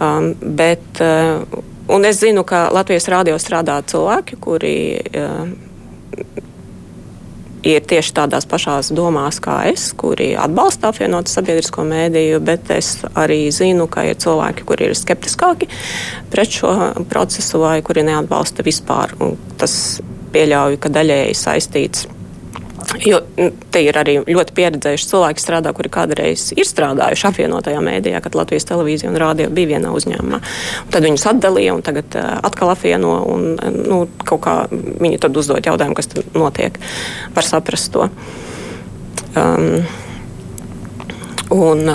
Um, 0.00 0.32
bet, 0.40 1.02
uh, 1.04 1.44
Un 1.88 2.04
es 2.06 2.20
zinu, 2.22 2.44
ka 2.46 2.68
Latvijas 2.72 3.08
rādio 3.10 3.34
strādā 3.42 3.80
cilvēki, 3.86 4.38
kuri 4.40 4.76
uh, 5.18 5.48
ir 7.66 7.82
tieši 7.86 8.14
tādās 8.16 8.46
pašās 8.48 8.90
domās 8.94 9.38
kā 9.42 9.62
es, 9.70 9.88
kuri 9.98 10.32
atbalsta 10.38 10.90
apvienotu 10.90 11.30
sabiedrisko 11.32 11.84
mēdīju, 11.86 12.40
bet 12.44 12.70
es 12.74 12.94
arī 13.18 13.44
zinu, 13.54 13.88
ka 13.90 14.06
ir 14.08 14.18
cilvēki, 14.22 14.66
kuri 14.68 14.90
ir 14.90 14.96
skeptiskāki 14.98 15.70
pret 16.32 16.58
šo 16.58 16.72
procesu 17.10 17.62
vai 17.62 17.78
kuri 17.86 18.06
neatbalsta 18.08 18.66
vispār. 18.66 19.14
Un 19.22 19.38
tas 19.60 19.74
pieļauju, 20.34 20.80
ka 20.82 20.90
daļēji 20.92 21.38
saistīts 21.38 22.06
Jo 23.06 23.20
te 23.72 23.82
ir 23.84 23.96
arī 23.98 24.16
ļoti 24.26 24.54
pieredzējuši 24.56 25.08
cilvēki, 25.10 25.42
strādā, 25.42 25.72
kuri 25.76 25.90
kādreiz 25.92 26.48
ir 26.56 26.66
strādājuši 26.68 27.26
apvienotajā 27.30 27.80
mēdījā, 27.84 28.20
kad 28.24 28.36
Latvijas 28.38 28.66
televīzija 28.68 29.10
un 29.10 29.18
rādio 29.20 29.48
bija 29.54 29.74
vienā 29.74 29.92
uzņēmumā. 29.96 30.40
Un 30.84 30.92
tad 30.94 31.06
viņus 31.06 31.26
atdalīja 31.32 31.76
un 31.76 31.84
tagad 31.86 32.18
uh, 32.18 32.28
atkal 32.46 32.72
apvieno. 32.74 33.14
Un, 33.32 33.48
nu, 33.88 34.02
kaut 34.28 34.44
kā 34.44 34.56
viņi 34.72 35.20
tad 35.22 35.36
uzdod 35.38 35.66
jautājumu, 35.66 35.98
kas 35.98 36.10
tur 36.12 36.28
notiek. 36.36 36.78
Var 37.36 37.48
saprast 37.48 37.92
to. 37.94 38.08
Um, 39.38 39.82
un, 41.54 41.94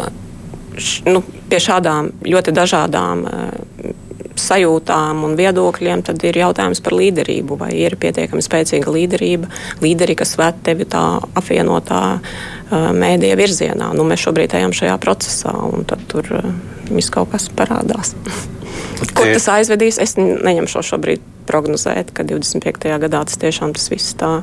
š, 0.78 1.06
nu, 1.10 1.22
pie 1.50 1.62
šādām 1.64 2.12
ļoti 2.26 2.56
dažādām 2.56 3.26
uh, 3.28 3.96
sajūtām 4.42 5.24
un 5.28 5.36
viedokļiem, 5.40 6.04
tad 6.08 6.24
ir 6.28 6.40
jautājums 6.42 6.82
par 6.84 6.96
līderību. 6.98 7.58
Vai 7.60 7.72
ir 7.80 7.98
pietiekami 8.00 8.44
spēcīga 8.46 8.94
līderība, 8.94 9.50
līderi, 9.84 10.18
kas 10.20 10.36
ved 10.40 10.62
tevi 10.66 10.88
tā 10.90 11.04
apvienotā 11.38 12.02
uh, 12.18 12.90
mēdīja 12.98 13.40
virzienā. 13.40 13.92
Nu, 13.98 14.06
mēs 14.08 14.24
šobrīd 14.26 14.58
ejam 14.60 14.76
šajā 14.76 14.98
procesā, 15.04 15.54
un 15.68 15.88
tur 15.88 16.30
uh, 16.38 16.52
viss 16.90 17.14
kaut 17.14 17.34
kas 17.34 17.50
parādās. 17.54 18.16
Kur 19.18 19.30
tas 19.30 19.48
aizvedīs, 19.54 20.00
es 20.02 20.16
neņemšu 20.18 20.84
šobrīd 20.92 21.24
prognozēt, 21.48 22.12
ka 22.16 22.26
25. 22.28 22.92
gadā 23.04 23.24
tas 23.26 23.40
tiešām 23.40 23.74
tas 23.78 23.90
viss 23.94 24.16
tā. 24.20 24.40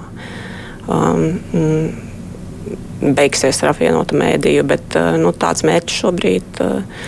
Um, 0.84 1.38
mm, 1.54 3.14
beigsies 3.16 3.60
ar 3.64 3.72
apvienotu 3.72 4.16
mēdīju, 4.18 4.64
bet 4.68 4.96
uh, 4.98 5.14
nu, 5.20 5.32
tāds 5.36 5.64
mērķis 5.66 6.00
šobrīd 6.02 6.60
uh, 6.64 7.00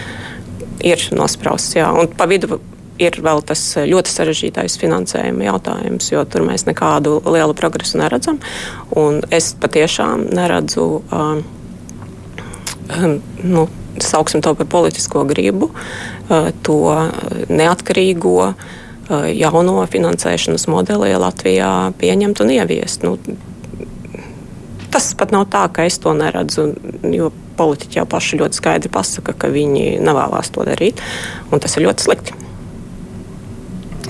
ir 0.85 1.05
nosprausts. 1.17 1.77
Jā. 1.79 1.91
Un 1.97 2.11
pa 2.13 2.29
vidu 2.31 2.61
ir 3.03 3.19
vēl 3.23 3.43
tas 3.47 3.63
ļoti 3.89 4.13
sarežģītais 4.13 4.79
finansējuma 4.81 5.49
jautājums, 5.49 6.11
jo 6.13 6.25
tur 6.29 6.47
mēs 6.47 6.67
nekādu 6.69 7.19
lielu 7.27 7.57
progresu 7.57 8.01
neredzam. 8.01 8.41
Es 9.35 9.53
patiešām 9.61 10.29
neredzu 10.37 10.87
um, 11.03 11.43
um, 12.97 13.19
nu, 13.43 13.67
sauksim 14.03 14.43
to 14.45 14.55
par 14.59 14.69
politisko 14.71 15.25
gribu, 15.29 15.71
uh, 15.73 16.51
to 16.67 16.81
neatkarīgo 17.49 18.37
uh, 18.49 18.65
jauno 19.33 19.83
finansēšanas 19.91 20.69
modeli 20.73 21.15
Latvijā 21.21 21.73
pieņemt 22.01 22.43
un 22.45 22.55
ieviest. 22.57 23.07
Nu, 23.07 23.17
tas 24.93 25.13
pat 25.19 25.35
nav 25.35 25.49
tā, 25.53 25.67
ka 25.73 25.87
es 25.89 25.99
to 26.03 26.15
neredzu, 26.17 26.71
jo 27.13 27.31
politiķi 27.57 28.01
jau 28.01 28.09
paši 28.09 28.41
ļoti 28.41 28.59
skaidri 28.59 28.93
pasaka, 28.93 29.35
ka 29.37 29.53
viņi 29.53 29.99
nevēlas 30.05 30.53
to 30.53 30.65
darīt, 30.67 31.01
un 31.51 31.63
tas 31.63 31.77
ir 31.77 31.87
ļoti 31.89 32.09
slikti. 32.09 32.37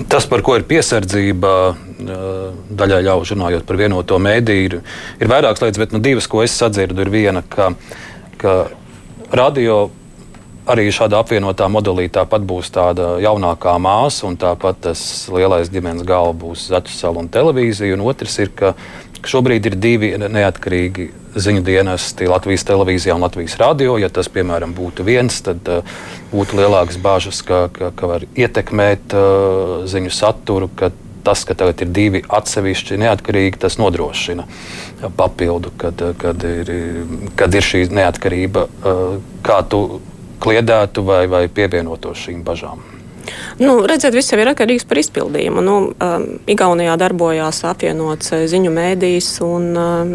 Tas, 0.05 0.27
par 0.29 0.43
ko 0.45 0.53
ir 0.59 0.65
piesardzība, 0.69 1.51
daļai 2.77 2.99
ļaužu 3.07 3.33
runājot 3.33 3.65
par 3.65 3.79
vienoto 3.79 4.19
mēdīju, 4.21 4.67
ir, 4.67 4.75
ir 5.17 5.31
vairākas 5.31 5.63
lietas, 5.63 5.81
bet 5.81 5.95
nu, 5.95 6.01
divas, 6.05 6.27
ko 6.29 6.43
es 6.45 6.53
sadzirdu, 6.53 7.01
ir 7.01 7.09
viena, 7.09 7.41
ka, 7.41 7.71
ka 8.37 8.57
radio 9.33 9.87
arī 10.67 10.87
šādā 10.93 11.21
apvienotā 11.23 11.67
modelī 11.71 12.07
tāpat 12.13 12.43
būs 12.45 12.69
tāda 12.75 13.15
jaunākā 13.23 13.73
māsa, 13.81 14.27
un 14.27 14.37
tāpat 14.39 14.81
tas 14.89 15.01
lielais 15.33 15.71
ģimenes 15.71 16.05
galva 16.07 16.35
būs 16.35 16.67
Zaķisala 16.73 17.23
un 17.23 17.29
televīzija. 17.31 17.95
Un 17.95 18.03
otrs 18.05 18.37
ir, 18.43 18.51
ka 18.55 18.73
Šobrīd 19.25 19.65
ir 19.69 19.75
divi 19.81 20.11
neatkarīgi 20.19 21.07
ziņu 21.37 21.63
dienesti 21.65 22.27
Latvijas 22.29 22.65
televīzijā 22.67 23.15
un 23.15 23.25
Latvijas 23.25 23.57
radio. 23.61 23.97
Ja 24.01 24.09
tas, 24.13 24.29
piemēram, 24.33 24.75
būtu 24.77 25.05
viens, 25.07 25.39
tad 25.45 25.67
uh, 25.71 25.97
būtu 26.31 26.59
lielākas 26.59 26.99
bāžas, 27.01 27.41
ka, 27.45 27.67
ka, 27.73 27.91
ka 27.97 28.09
var 28.09 28.25
ietekmēt 28.35 29.15
uh, 29.17 29.85
ziņu 29.89 30.13
saturu. 30.13 30.71
Tas, 31.27 31.41
ka 31.43 31.57
tagad 31.59 31.81
ir 31.83 31.89
divi 31.91 32.21
atsevišķi 32.23 33.01
neatkarīgi, 33.01 33.59
tas 33.59 33.75
nodrošina 33.81 34.45
papildu, 35.17 35.73
kad, 35.77 35.99
kad, 36.21 36.45
ir, 36.47 36.71
kad 37.35 37.57
ir 37.57 37.65
šī 37.67 37.83
neatkarība, 37.91 38.67
uh, 38.67 39.17
kā 39.43 39.59
tu 39.67 39.99
kliedētu 40.43 41.03
vai, 41.03 41.25
vai 41.31 41.47
pievienotos 41.51 42.27
šīm 42.27 42.45
bažām. 42.47 42.96
Nu, 43.59 43.79
redziet, 43.89 44.15
viss 44.15 44.31
jau 44.31 44.39
ir 44.41 44.51
atkarīgs 44.51 44.85
par 44.87 44.99
izpildījumu. 45.01 45.63
Nu, 45.65 45.75
um, 45.91 46.25
Igaunijā 46.49 46.95
darbojās 46.99 47.63
apvienots 47.67 48.33
uh, 48.35 48.45
ziņu 48.49 48.73
mēdījis, 48.75 49.29
un 49.45 49.69
um, 49.81 50.13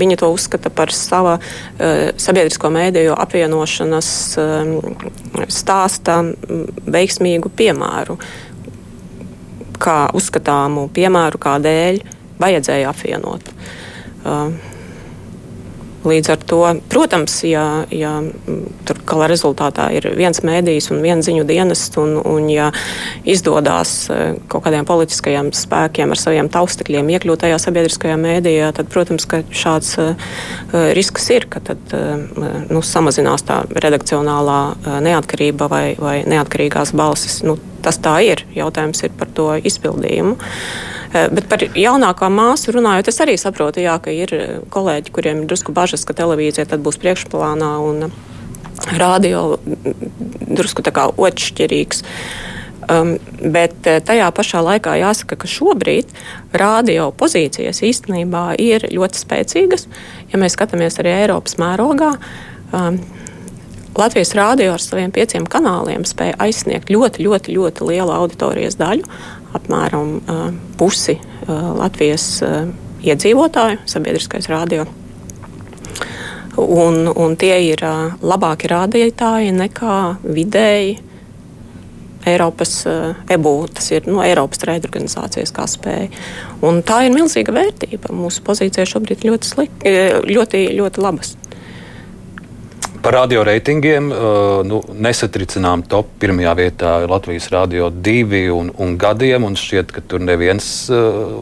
viņi 0.00 0.18
to 0.20 0.30
uzskata 0.34 0.72
par 0.74 0.92
sava 0.94 1.36
uh, 1.38 2.08
sabiedrisko 2.18 2.70
mēdīju 2.74 3.16
apvienošanas 3.18 4.10
um, 4.42 4.72
stāsta 5.52 6.20
veiksmīgu 6.88 7.52
piemēru. 7.58 8.18
Kā 9.78 9.98
uzskatāmu 10.18 10.88
piemēru, 10.94 11.38
kādēļ 11.42 12.02
vajadzēja 12.42 12.90
apvienot. 12.90 13.54
Uh, 14.24 14.76
Līdz 16.08 16.30
ar 16.32 16.42
to, 16.48 16.60
protams, 16.90 17.36
ja, 17.46 17.64
ja 17.94 18.12
tur 18.88 19.00
gala 19.08 19.28
rezultātā 19.30 19.88
ir 19.96 20.08
viens 20.18 20.40
mēdījis 20.44 20.90
un 20.94 21.02
viens 21.04 21.26
ziņu 21.28 21.44
dienests, 21.48 21.98
un, 22.00 22.16
un 22.22 22.48
ja 22.52 22.70
izdodas 23.28 23.94
e, 24.12 24.18
kaut 24.50 24.64
kādiem 24.66 24.88
politiskajiem 24.88 25.50
spēkiem 25.56 26.14
ar 26.14 26.20
saviem 26.20 26.50
taustekļiem 26.52 27.12
iekļūt 27.16 27.44
tajā 27.44 27.60
sabiedriskajā 27.62 28.18
mēdījā, 28.20 28.72
tad, 28.78 28.90
protams, 28.92 29.28
ka 29.28 29.42
šāds 29.52 29.94
uh, 30.00 30.34
risks 30.96 31.28
ir, 31.34 31.48
ka 31.50 31.62
tad 31.64 31.96
uh, 31.96 32.16
nu, 32.70 32.82
samazinās 32.84 33.44
tā 33.48 33.62
redakcionālā 33.70 34.60
uh, 34.72 34.98
neatkarība 35.04 35.68
vai, 35.70 35.84
vai 36.00 36.20
neatkarīgās 36.28 36.94
balsis. 36.96 37.42
Nu, 37.46 37.58
tas 37.84 38.00
tā 38.02 38.18
ir. 38.26 38.44
Jautājums 38.56 39.04
ir 39.06 39.14
par 39.18 39.30
to 39.34 39.50
izpildījumu. 39.70 40.36
Eh, 40.38 40.87
bet 41.12 41.46
par 41.48 41.62
jaunākā 41.64 42.28
māsu 42.32 42.74
runājot, 42.76 43.08
es 43.08 43.20
arī 43.24 43.38
saprotu, 43.40 43.80
jā, 43.84 43.96
ka 44.02 44.12
ir 44.12 44.34
kolēģi, 44.72 45.12
kuriem 45.14 45.42
ir 45.42 45.48
drusku 45.50 45.72
bažas, 45.76 46.04
ka 46.04 46.16
televīzija 46.16 46.68
tad 46.68 46.84
būs 46.84 47.00
priekšplānā 47.00 47.72
un 47.84 48.10
radio 48.98 49.58
drusku 50.48 50.84
tā 50.84 50.92
kā 50.94 51.08
otršķirīgs. 51.10 52.04
Um, 52.88 53.18
bet 53.52 53.84
eh, 53.84 53.98
tajā 54.00 54.30
pašā 54.32 54.62
laikā 54.64 54.94
jāsaka, 54.96 55.36
ka 55.36 55.48
šobrīd 55.50 56.08
radio 56.56 57.10
pozīcijas 57.12 57.82
īstenībā 57.84 58.54
ir 58.64 58.86
ļoti 58.88 59.20
spēcīgas. 59.20 59.84
Ja 60.32 60.40
mēs 60.40 60.56
skatāmies 60.56 60.96
arī 61.02 61.12
Eiropas 61.18 61.58
mērogā, 61.60 62.14
um, 62.72 62.96
Latvijas 63.98 64.32
rādio 64.38 64.70
ar 64.72 64.80
saviem 64.80 65.12
pieciem 65.12 65.44
kanāliem 65.50 66.06
spēja 66.08 66.38
aizsniegt 66.40 66.88
ļoti, 66.92 67.26
ļoti, 67.26 67.56
ļoti 67.58 67.88
lielu 67.90 68.14
auditorijas 68.14 68.78
daļu, 68.80 69.04
apmēram 69.56 70.18
pusi 70.78 71.16
Latvijas 71.48 72.28
iedzīvotāju, 73.04 73.82
sabiedriskais 73.88 74.48
rādio. 74.50 74.86
Un, 76.58 77.06
un 77.06 77.36
tie 77.38 77.54
ir 77.68 77.84
labāki 78.18 78.70
rādītāji 78.70 79.52
nekā 79.54 79.98
vidēji 80.26 80.96
Eiropas 82.28 82.72
EBU, 83.30 83.52
tas 83.72 83.86
ir 83.94 84.08
no 84.10 84.20
Eiropas 84.26 84.60
trade 84.60 84.88
organizācijas, 84.90 85.52
kā 85.54 85.68
spēja. 85.70 86.10
Un 86.66 86.82
tā 86.84 87.04
ir 87.06 87.14
milzīga 87.14 87.54
vērtība. 87.54 88.10
Mūsu 88.12 88.42
pozīcija 88.44 88.88
šobrīd 88.90 89.24
ļoti, 89.28 89.52
slik, 89.54 89.86
ļoti, 90.28 90.64
ļoti 90.76 91.04
labas. 91.04 91.36
Par 93.02 93.14
radio 93.14 93.44
reitingiem 93.46 94.10
uh, 94.10 94.18
nu, 94.66 94.80
nesatricinām 94.94 95.84
top. 95.86 96.10
Pirmajā 96.18 96.54
vietā 96.58 96.92
ir 97.04 97.12
Latvijas 97.12 97.46
Rādio 97.52 97.92
2 97.94 98.48
un, 98.54 98.72
un 98.74 98.96
gadiem, 98.98 99.46
un 99.46 99.54
šķiet, 99.58 99.92
ka 99.94 100.02
tur 100.02 100.22
neviens 100.24 100.66
uh, 100.90 101.38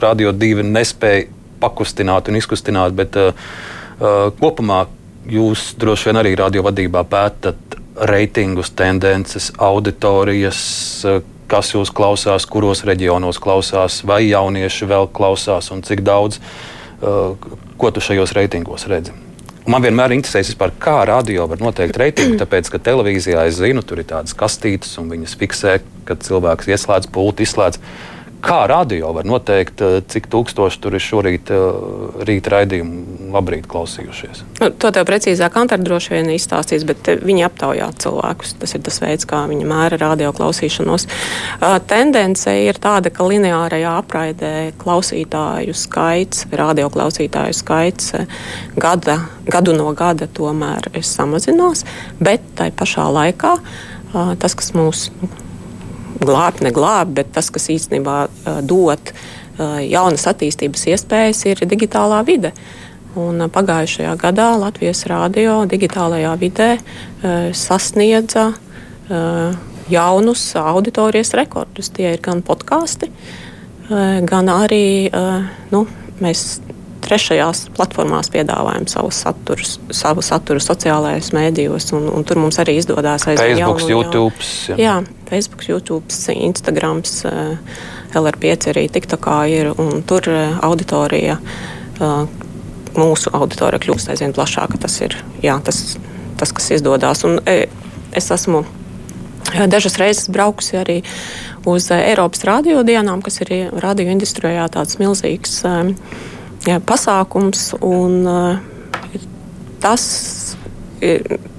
Rādio 0.00 0.34
2 0.36 0.66
nespēja 0.66 1.28
pakustināt 1.60 2.28
un 2.28 2.36
izkustināt, 2.40 2.92
bet 2.96 3.16
uh, 3.20 3.32
kopumā 4.40 4.82
jūs 5.30 5.70
droši 5.80 6.10
vien 6.10 6.20
arī 6.20 6.34
radio 6.40 6.64
vadībā 6.68 7.04
pētat 7.08 7.78
reitingus, 8.10 8.72
tendences, 8.76 9.50
auditorijas, 9.56 10.60
uh, 11.08 11.22
kas 11.50 11.72
jūs 11.72 11.94
klausās, 11.96 12.44
kuros 12.46 12.84
reģionos 12.88 13.40
klausās, 13.42 14.02
vai 14.04 14.26
jaunieši 14.28 14.92
vēl 14.92 15.10
klausās 15.16 15.72
un 15.72 15.82
cik 15.86 16.04
daudz. 16.06 16.42
Uh, 17.00 17.34
ko 17.80 17.88
tu 17.88 18.04
šajos 18.04 18.36
reitingos 18.36 18.84
redzi? 18.92 19.16
Man 19.70 19.84
vienmēr 19.84 20.16
interesēs, 20.16 20.48
vispār, 20.50 20.72
kā 20.82 20.96
radio 21.06 21.44
var 21.50 21.60
noteikt 21.62 21.98
reitingu, 22.00 22.38
tāpēc, 22.40 22.72
ka 22.72 22.80
televīzijā 22.90 23.44
es 23.46 23.60
zinu, 23.60 23.84
tur 23.86 24.00
ir 24.02 24.08
tādas 24.10 24.34
kastītes, 24.34 24.96
un 24.98 25.10
viņas 25.12 25.36
fiksē, 25.38 25.76
kad 26.08 26.24
cilvēks 26.26 26.70
ieslēdz 26.72 27.10
pulti, 27.14 27.46
izslēdz. 27.46 27.78
Kā 28.40 28.64
radio 28.66 29.12
var 29.12 29.26
noteikt, 29.28 29.82
eh, 29.84 30.00
cik 30.08 30.30
tūkstoši 30.32 30.80
tur 30.80 30.94
ir 30.96 31.02
šorīt 31.04 31.50
eh, 31.52 31.80
rīta 32.24 32.52
raidījumu 32.54 33.28
labrīt 33.34 33.66
klausījušies? 33.68 34.42
Nu, 34.62 34.70
to 34.80 34.90
tev 34.94 35.04
precīzāk 35.08 35.58
Antara 35.60 35.84
droši 35.84 36.14
vien 36.14 36.30
izstāstīs, 36.32 36.86
bet 36.88 37.10
eh, 37.12 37.20
viņi 37.20 37.44
aptaujā 37.50 37.90
cilvēkus. 38.00 38.54
Tas 38.62 38.72
ir 38.76 38.84
tas 38.86 39.00
veids, 39.02 39.28
kā 39.28 39.42
viņi 39.50 39.68
mēra 39.68 39.98
radio 40.00 40.32
klausīšanos. 40.36 41.06
Tendence 41.90 42.54
ir 42.64 42.80
tāda, 42.80 43.12
ka 43.12 43.26
lineārajā 43.28 43.92
apraidē 44.00 44.54
klausītāju 44.80 45.76
skaits, 45.76 46.46
radio 46.56 46.88
klausītāju 46.92 47.58
skaits 47.60 48.14
gada, 48.80 49.18
gadu 49.50 49.76
no 49.76 49.92
gada 49.92 50.30
tomēr 50.30 50.88
samazinās, 51.04 51.84
bet 52.22 52.54
tai 52.56 52.70
pašā 52.72 53.06
laikā 53.12 53.54
tas, 54.12 54.56
kas 54.56 54.72
mūs 54.74 55.08
glābt, 56.20 56.62
neglābt, 56.64 57.14
bet 57.16 57.32
tas, 57.34 57.50
kas 57.52 57.70
īstenībā 57.72 58.16
dod 58.66 59.12
jaunas 59.60 60.26
attīstības 60.30 60.86
iespējas 60.94 61.44
ir 61.50 61.64
digitālā 61.68 62.22
vide. 62.28 62.52
Un 63.18 63.42
pagājušajā 63.50 64.12
gadā 64.20 64.52
Latvijas 64.60 65.02
rādio 65.10 65.64
digitālajā 65.68 66.36
vidē 66.40 66.68
sasniedza 67.58 68.52
jaunus 69.90 70.44
auditorijas 70.56 71.34
rekordus. 71.34 71.90
Tie 71.90 72.12
ir 72.14 72.22
gan 72.22 72.44
podkāsti, 72.46 73.10
gan 74.30 74.52
arī 74.54 75.10
nu, 75.74 75.84
mēs 76.22 76.60
trešajās 77.04 77.66
platformās 77.76 78.30
piedāvājam 78.32 78.86
savu 78.90 79.10
saturu, 79.14 79.66
savu 79.94 80.24
saturu 80.24 80.62
sociālajos 80.62 81.32
mēdījos, 81.36 81.90
un, 81.96 82.08
un 82.12 82.26
tur 82.26 82.40
mums 82.42 82.60
arī 82.62 82.76
izdodas 82.80 83.26
aizsākt 83.26 83.56
Facebook, 83.56 83.82
jaunu, 83.82 83.90
YouTube. 83.90 84.48
Jā. 84.70 84.78
jā, 84.80 84.94
Facebook, 85.30 85.66
YouTube, 85.68 86.20
Instagram, 86.34 87.02
LR5 88.20 88.70
arī 88.72 88.86
TikTokā 88.90 89.38
ir, 89.52 89.72
un 89.78 90.02
tur 90.06 90.26
auditorija, 90.66 91.38
mūsu 92.96 93.32
auditorija 93.36 93.82
kļūst 93.84 94.10
aizvien 94.12 94.34
plašāka. 94.34 94.80
Tas 94.82 94.98
ir 95.04 95.14
jā, 95.44 95.56
tas, 95.64 95.96
tas, 96.40 96.52
kas 96.56 96.72
izdodas. 96.74 97.24
Un 97.28 97.38
es 97.46 98.30
esmu 98.34 98.64
dažas 99.70 99.98
reizes 99.98 100.28
braukusi 100.32 100.78
arī 100.80 100.98
uz 101.68 101.90
Eiropas 101.94 102.44
radio 102.48 102.82
dienām, 102.86 103.22
kas 103.22 103.40
ir 103.44 103.70
radio 103.82 104.10
industrijā 104.12 104.66
tāds 104.72 104.98
milzīgs 105.00 105.60
pasākums. 106.64 107.74
Un, 107.80 108.26
eh, 108.26 108.58
tas, 109.80 110.56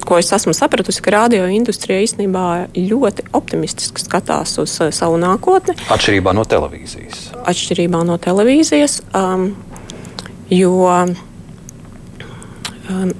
ko 0.06 0.18
es 0.18 0.32
esmu 0.32 0.54
sapratusi, 0.54 1.02
ka 1.02 1.12
radio 1.12 1.48
industrija 1.50 2.02
īstenībā 2.02 2.68
ļoti 2.76 3.26
optimistiski 3.34 4.02
skatās 4.02 4.58
uz 4.62 4.82
eh, 4.82 4.92
savu 4.92 5.18
nākotni. 5.18 5.76
Atšķirībā 5.90 6.34
no 6.34 6.44
televīzijas. 6.46 7.32
Atšķirībā 7.46 8.04
no 8.06 8.18
televīzijas. 8.18 9.02
Um, 9.14 9.56
jo 10.52 10.74
um, 10.86 11.16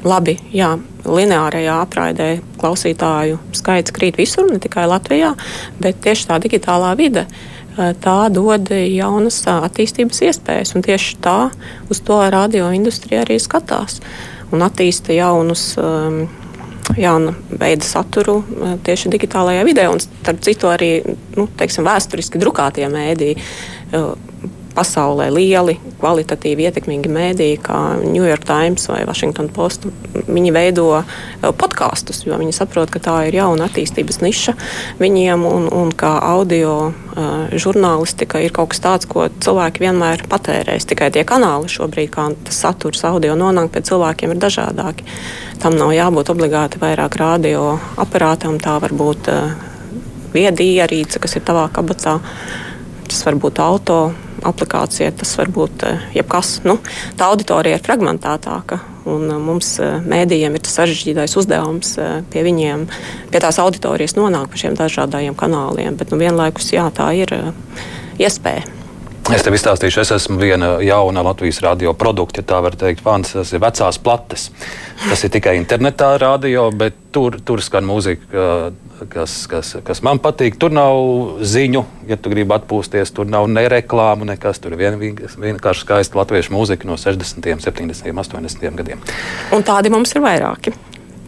labi, 0.04 0.38
jā, 0.54 0.76
lineārajā 1.06 1.80
apraidē 1.82 2.42
klausītāju 2.62 3.40
skaits 3.58 3.92
krīt 3.96 4.20
visur, 4.20 4.52
ne 4.52 4.60
tikai 4.62 4.86
Latvijā, 4.86 5.34
bet 5.82 6.04
tieši 6.04 6.28
tā 6.30 6.38
digitālā 6.44 6.94
vide. 7.00 7.26
Uh, 7.26 7.61
tā 7.76 8.18
dod 8.34 8.72
jaunas 8.72 9.42
attīstības 9.52 10.22
iespējas. 10.28 10.76
Tieši 10.76 11.20
tā 11.24 11.38
uz 11.92 12.02
to 12.06 12.20
radioindustrija 12.34 13.26
arī 13.26 13.40
skatās 13.42 14.02
un 14.52 14.66
attīsta 14.68 15.16
jaunus. 15.16 15.74
Jaunu 16.98 17.32
veidu 17.56 17.86
saturu 17.88 18.34
tieši 18.84 19.12
digitālajā 19.14 19.62
vidē, 19.64 19.86
un 19.88 20.02
starp 20.02 20.42
citu 20.44 20.68
arī 20.68 20.90
nu, 21.38 21.46
teiksim, 21.56 21.86
vēsturiski 21.88 22.42
drukātie 22.42 22.90
mēdīji 22.92 23.38
pasaulē 24.76 25.28
lieli, 25.34 25.78
kvalitatīvi 26.02 26.66
ietekmīgi 26.68 27.12
mēdīji, 27.12 27.60
kā 27.64 27.80
New 28.02 28.26
York 28.26 28.46
Times 28.48 28.88
vai 28.90 29.02
Washington 29.08 29.50
Post. 29.54 29.88
Viņi 30.28 30.54
veido 30.56 30.88
eh, 31.00 31.06
podkāstus, 31.44 32.24
jo 32.28 32.38
viņi 32.40 32.56
saprot, 32.56 32.92
ka 32.94 33.02
tā 33.04 33.16
ir 33.30 33.40
jauna 33.42 33.68
attīstības 33.70 34.22
niša 34.24 34.56
viņiem, 35.02 35.46
un, 35.48 35.68
un 35.76 35.92
kā 35.96 36.12
audio 36.26 36.74
uh, 36.92 37.52
žurnālistika 37.52 38.42
ir 38.44 38.54
kaut 38.56 38.74
kas 38.74 38.84
tāds, 38.84 39.10
ko 39.10 39.28
cilvēki 39.44 39.86
vienmēr 39.86 40.26
patērēs. 40.32 40.88
Tikai 40.90 41.12
tie 41.14 41.26
kanāli 41.28 41.72
šobrīd, 41.72 42.12
kā 42.14 42.30
tas 42.46 42.62
saturs 42.66 43.04
audio 43.08 43.36
nonāk 43.40 43.72
pie 43.74 43.84
cilvēkiem, 43.88 44.36
ir 44.36 44.42
dažādāki. 44.42 45.08
Tam 45.62 45.78
nav 45.78 45.94
jābūt 45.96 46.32
obligāti 46.34 46.82
vairāk 46.82 47.18
radio 47.22 47.76
aparātam, 48.02 48.60
tā 48.62 48.78
var 48.82 48.96
būt 48.98 49.32
uh, 49.32 49.70
viedierīce, 50.34 51.20
kas 51.22 51.38
ir 51.38 51.46
tavā 51.48 51.68
kabatā. 51.74 52.20
Tas 53.12 53.26
var 53.28 53.36
būt 53.44 53.60
auto 53.60 53.98
aplikācija, 54.48 55.12
tas 55.20 55.34
var 55.36 55.52
būt 55.52 55.84
eh, 55.84 56.04
jebkas. 56.16 56.62
Nu, 56.64 56.78
tā 57.20 57.28
auditorija 57.28 57.76
ir 57.76 57.84
fragmentētāka, 57.84 58.80
un 59.12 59.28
eh, 59.28 59.42
mums 59.50 59.74
eh, 59.84 59.98
mēdījiem 60.00 60.56
ir 60.56 60.64
tas 60.64 60.78
sarežģītais 60.80 61.36
uzdevums 61.42 61.98
pie 62.32 62.46
viņiem, 62.48 62.88
pie 63.34 63.44
tās 63.44 63.60
auditorijas 63.60 64.16
nonākt 64.16 64.54
pa 64.54 64.62
šiem 64.64 64.78
dažādajiem 64.80 65.36
kanāliem. 65.36 66.00
Bet 66.00 66.16
nu, 66.16 66.22
vienlaikus 66.24 66.72
jā, 66.72 66.88
tā 66.96 67.12
ir 67.20 67.36
iespēja. 68.22 68.81
Es 69.32 69.46
tev 69.48 69.56
izstāstīšu, 69.56 70.02
es 70.02 70.10
esmu 70.12 70.36
viena 70.42 70.74
jauna 70.84 71.22
Latvijas 71.24 71.62
radio 71.64 71.94
produkta, 71.96 72.42
ja 72.42 72.48
tā 72.50 72.58
var 72.66 72.76
teikt, 72.76 73.00
fans. 73.06 73.32
Tas 73.32 73.54
ir 73.56 73.62
vecās 73.64 74.00
plates. 74.04 74.50
Tas 75.06 75.24
ir 75.24 75.32
tikai 75.32 75.54
internetā 75.56 76.10
radio, 76.20 76.66
bet 76.76 76.98
tur, 77.16 77.38
tur 77.48 77.64
skan 77.64 77.88
mūzika, 77.88 78.44
kas, 79.14 79.38
kas, 79.48 79.72
kas 79.88 80.04
man 80.04 80.20
patīk. 80.20 80.60
Tur 80.60 80.76
nav 80.76 81.40
ziņu, 81.48 81.86
ja 82.12 82.20
tu 82.20 82.34
gribi 82.34 82.58
atpūsties, 82.58 83.16
tur 83.16 83.32
nav 83.32 83.48
ne 83.48 83.64
reklāmu, 83.72 84.28
nekas. 84.34 84.60
Tur 84.60 84.76
ir 84.76 84.84
vien, 84.84 85.00
vienkārši 85.00 85.88
skaista 85.88 86.20
latviešu 86.20 86.52
mūzika 86.58 86.92
no 86.92 87.00
60., 87.00 87.48
70., 87.64 88.12
80. 88.12 88.72
gadiem. 88.84 89.12
Un 89.56 89.64
tādi 89.64 89.96
mums 89.96 90.12
ir 90.12 90.28
vairāki. 90.28 90.76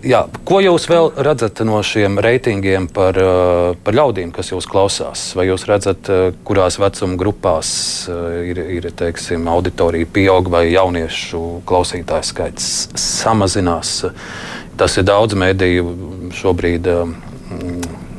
Jā, 0.03 0.25
ko 0.43 0.57
jūs 0.59 0.83
vēl 0.91 1.13
redzat 1.23 1.61
no 1.63 1.77
šiem 1.79 2.17
reitingiem 2.19 2.89
par, 2.91 3.15
eh, 3.15 3.75
par 3.87 3.95
ļaudīm, 3.95 4.33
kas 4.35 4.49
jūs 4.51 4.67
klausās? 4.67 5.21
Vai 5.31 5.45
jūs 5.47 5.63
redzat, 5.63 6.09
eh, 6.09 6.33
kurās 6.43 6.75
vecuma 6.77 7.15
grupās 7.15 8.09
eh, 8.09 8.49
ir, 8.51 8.59
ir 8.59 8.89
teiksim, 8.91 9.47
auditorija 9.47 10.05
pieaug 10.05 10.49
vai 10.49 10.65
jauniešu 10.73 11.63
klausītāju 11.63 12.23
skaits 12.23 12.89
samazinās? 12.99 14.11
Tas 14.75 14.97
ir 14.97 15.03
daudz 15.03 15.39
mēdīju 15.39 16.33
šobrīd. 16.35 16.83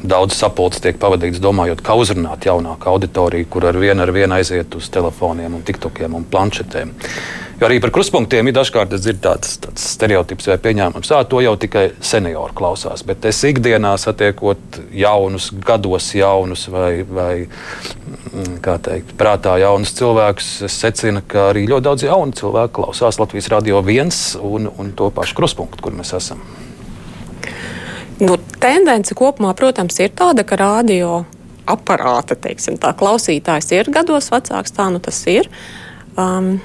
Daudz 0.04 0.36
sapulces 0.36 0.80
tiek 0.80 0.96
pavadīts 1.00 1.40
domājot, 1.40 1.80
kā 1.82 1.96
uzrunāt 1.96 2.44
jaunāku 2.44 2.86
auditoriju, 2.86 3.46
kur 3.48 3.64
ar 3.66 3.74
vienu 3.74 4.02
ar 4.02 4.12
vienu 4.12 4.36
aiziet 4.36 4.74
uz 4.74 4.88
telefoniem, 4.88 5.54
un 5.54 5.62
tiktokiem 5.62 6.14
un 6.14 6.24
planšetēm. 6.24 6.92
Uh, 6.92 7.43
Jo 7.60 7.68
arī 7.68 7.76
par 7.78 7.92
kruspunktiem 7.94 8.48
ir 8.50 8.54
dažkārt 8.56 8.90
tāds, 9.22 9.52
tāds 9.62 9.84
stereotips 9.94 10.48
vai 10.50 10.56
pieņēmums, 10.64 11.10
ka 11.12 11.20
to 11.30 11.38
jau 11.44 11.54
tikai 11.60 11.84
seniori 12.02 12.56
klausās. 12.58 13.04
Bet 13.06 13.24
es 13.30 13.38
ikdienā 13.46 13.92
satiekot 14.00 14.80
jaunus, 14.90 15.52
gados 15.64 16.10
jaunus 16.18 16.66
vai, 16.72 17.04
vai 17.06 17.46
mm, 17.46 18.58
teikt, 18.88 19.14
prātā 19.20 19.54
jaunus 19.62 19.94
cilvēkus, 19.94 20.50
es 20.66 20.80
secinu, 20.82 21.22
ka 21.30 21.50
arī 21.52 21.68
ļoti 21.70 21.86
daudz 21.86 22.06
jaunu 22.08 22.34
cilvēku 22.34 22.80
klausās 22.80 23.20
Latvijas 23.22 23.52
radio 23.54 23.84
viens 23.86 24.20
un, 24.40 24.66
un 24.74 24.90
to 24.98 25.12
pašu 25.14 25.38
kruspunktu, 25.38 25.84
kur 25.86 25.94
mēs 25.94 26.10
esam. 26.18 26.42
Nu, 28.18 28.36
tendence 28.62 29.14
kopumā, 29.14 29.54
protams, 29.58 29.96
ir 30.02 30.10
tāda, 30.14 30.42
ka 30.46 30.58
radio 30.58 31.24
aparāta 31.70 32.36
teiksim, 32.38 32.76
tā, 32.82 32.92
klausītājs 32.98 33.72
ir 33.74 33.90
gados 33.94 34.30
vecāks. 34.34 34.74
Tā 34.74 34.90
nu 34.92 35.00
tas 35.02 35.22
ir. 35.30 35.48
Um, 36.18 36.58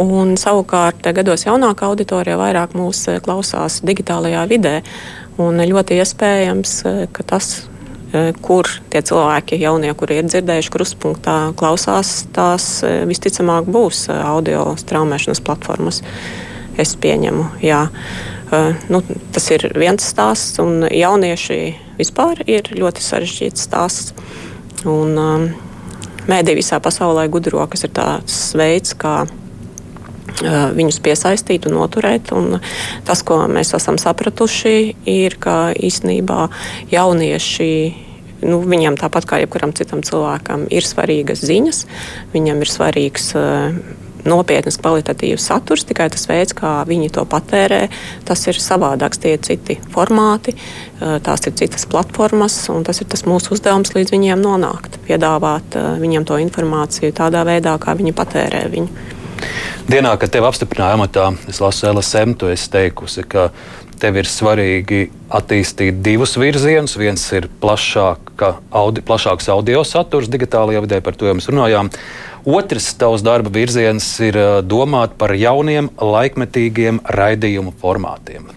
Un 0.00 0.32
savukārt 0.40 1.04
gados 1.12 1.44
jaunākā 1.44 1.90
auditorija 1.90 2.38
vairāk 2.40 2.72
mūs 2.78 3.02
eh, 3.10 3.18
klausās 3.20 3.80
digitālajā 3.84 4.46
vidē. 4.48 4.78
Un 5.40 5.60
ļoti 5.60 5.98
iespējams, 6.00 6.72
eh, 6.88 7.00
ka 7.12 7.26
tas, 7.34 7.66
eh, 8.14 8.30
kur 8.40 8.68
tie 8.92 9.02
cilvēki, 9.04 9.58
jaunie, 9.60 9.92
kuri 9.92 10.22
ir 10.22 10.30
dzirdējuši 10.30 10.72
kruspunktā, 10.72 11.36
klausās, 11.52 12.24
tās 12.32 12.80
visticamāk 13.10 13.68
būs 13.68 14.06
audio 14.14 14.70
straumēšanas 14.80 15.44
platformas. 15.44 16.00
Es 16.78 16.94
pieņemu, 16.96 17.60
jā. 17.60 17.88
Nu, 18.90 18.98
tas 19.30 19.44
ir 19.52 19.68
viens 19.78 20.02
stāsts, 20.02 20.58
un 20.58 20.88
jaunieši 20.90 21.58
vispār 21.98 22.40
ir 22.50 22.62
ļoti 22.74 23.04
sarežģīts 23.04 23.66
stāsts. 23.68 24.14
Un, 24.86 25.18
um, 25.18 25.44
Mēdī 26.28 26.52
visā 26.54 26.76
pasaulē 26.82 27.24
gudro, 27.32 27.62
kas 27.66 27.86
ir 27.86 27.90
tāds 27.96 28.34
veids, 28.54 28.92
kā 28.94 29.24
viņus 30.42 31.00
piesaistīt 31.04 31.68
un 31.68 31.78
noturēt. 31.78 32.32
Un 32.36 32.60
tas, 33.08 33.24
ko 33.26 33.42
mēs 33.50 33.74
esam 33.76 33.98
sapratuši, 34.00 34.76
ir, 35.10 35.38
ka 35.40 35.72
īstenībā 35.76 36.46
jaunieši. 36.92 37.72
Nu, 38.40 38.62
viņam 38.64 38.96
tāpat 38.96 39.26
kā 39.28 39.42
jebkuram 39.42 39.74
citam 39.76 40.00
cilvēkam 40.00 40.64
ir 40.72 40.86
svarīgas 40.86 41.42
ziņas, 41.44 41.82
viņam 42.32 42.62
ir 42.64 42.70
svarīgs 42.72 43.34
nopietnas, 44.24 44.78
kvalitatīvs 44.80 45.44
saturs, 45.50 45.84
tikai 45.88 46.08
tas 46.12 46.26
veids, 46.28 46.54
kā 46.56 46.80
viņi 46.88 47.10
to 47.14 47.24
patērē, 47.28 47.82
tas 48.28 48.42
ir 48.48 48.60
savādāks. 48.60 49.20
Tie 49.20 49.34
ir 49.36 49.44
citi 49.44 49.78
formāti, 49.92 50.56
tās 51.00 51.46
ir 51.48 51.56
citas 51.60 51.86
platformas, 51.90 52.56
un 52.72 52.84
tas 52.86 53.00
ir 53.02 53.08
tas 53.12 53.26
mūsu 53.28 53.54
uzdevums 53.56 53.94
līdz 53.96 54.16
viņiem 54.16 54.44
nonākt, 54.44 55.00
piedāvāt 55.06 55.78
viņiem 56.00 56.28
to 56.28 56.40
informāciju 56.40 57.16
tādā 57.16 57.44
veidā, 57.48 57.76
kā 57.80 57.96
viņi 57.98 58.16
patērē 58.16 58.66
viņu. 58.72 59.19
Dienā, 59.90 60.12
kad 60.20 60.30
tevi 60.30 60.46
apstiprināja 60.46 60.94
amatā, 60.98 61.30
es 61.50 61.58
lasu 61.62 61.88
LSM, 61.90 62.36
tu 62.38 62.50
esi 62.52 62.68
teikusi, 62.70 63.24
ka 63.26 63.48
tev 64.00 64.20
ir 64.20 64.28
svarīgi 64.28 65.00
attīstīt 65.34 66.00
divus 66.04 66.36
virzienus. 66.40 66.96
Viens 67.00 67.24
ir 67.36 67.48
plašāka, 67.62 68.54
audi, 68.70 69.02
plašāks 69.06 69.50
audio 69.52 69.82
saturs 69.86 70.30
digitālajā 70.32 70.84
vidē, 70.86 71.00
par 71.04 71.18
to 71.18 71.28
jau 71.28 71.34
mēs 71.38 71.50
runājām. 71.50 71.90
Otrs 72.48 72.86
tavs 73.00 73.24
darba 73.26 73.52
virziens 73.52 74.06
ir 74.24 74.38
domāt 74.64 75.18
par 75.20 75.34
jauniem, 75.36 75.90
laikmetīgiem 76.00 77.02
raidījumu 77.18 77.74
formātiem. 77.82 78.48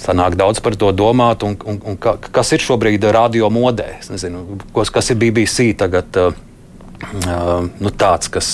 Sanāk 0.00 0.36
daudz 0.40 0.62
par 0.64 0.76
to 0.80 0.90
domāt, 0.96 1.44
un, 1.44 1.56
un, 1.68 1.80
un 1.92 1.96
ka, 2.00 2.16
kas 2.32 2.54
ir 2.56 2.64
šobrīd 2.64 3.04
radio 3.12 3.50
modē. 3.52 3.98
Es 4.00 4.08
nezinu, 4.12 4.60
kas 4.72 5.12
ir 5.12 5.20
BBC 5.20 5.74
tagad. 5.80 6.16
Uh, 6.16 6.46
nu, 7.80 7.92
tāds, 7.96 8.30
kas, 8.32 8.48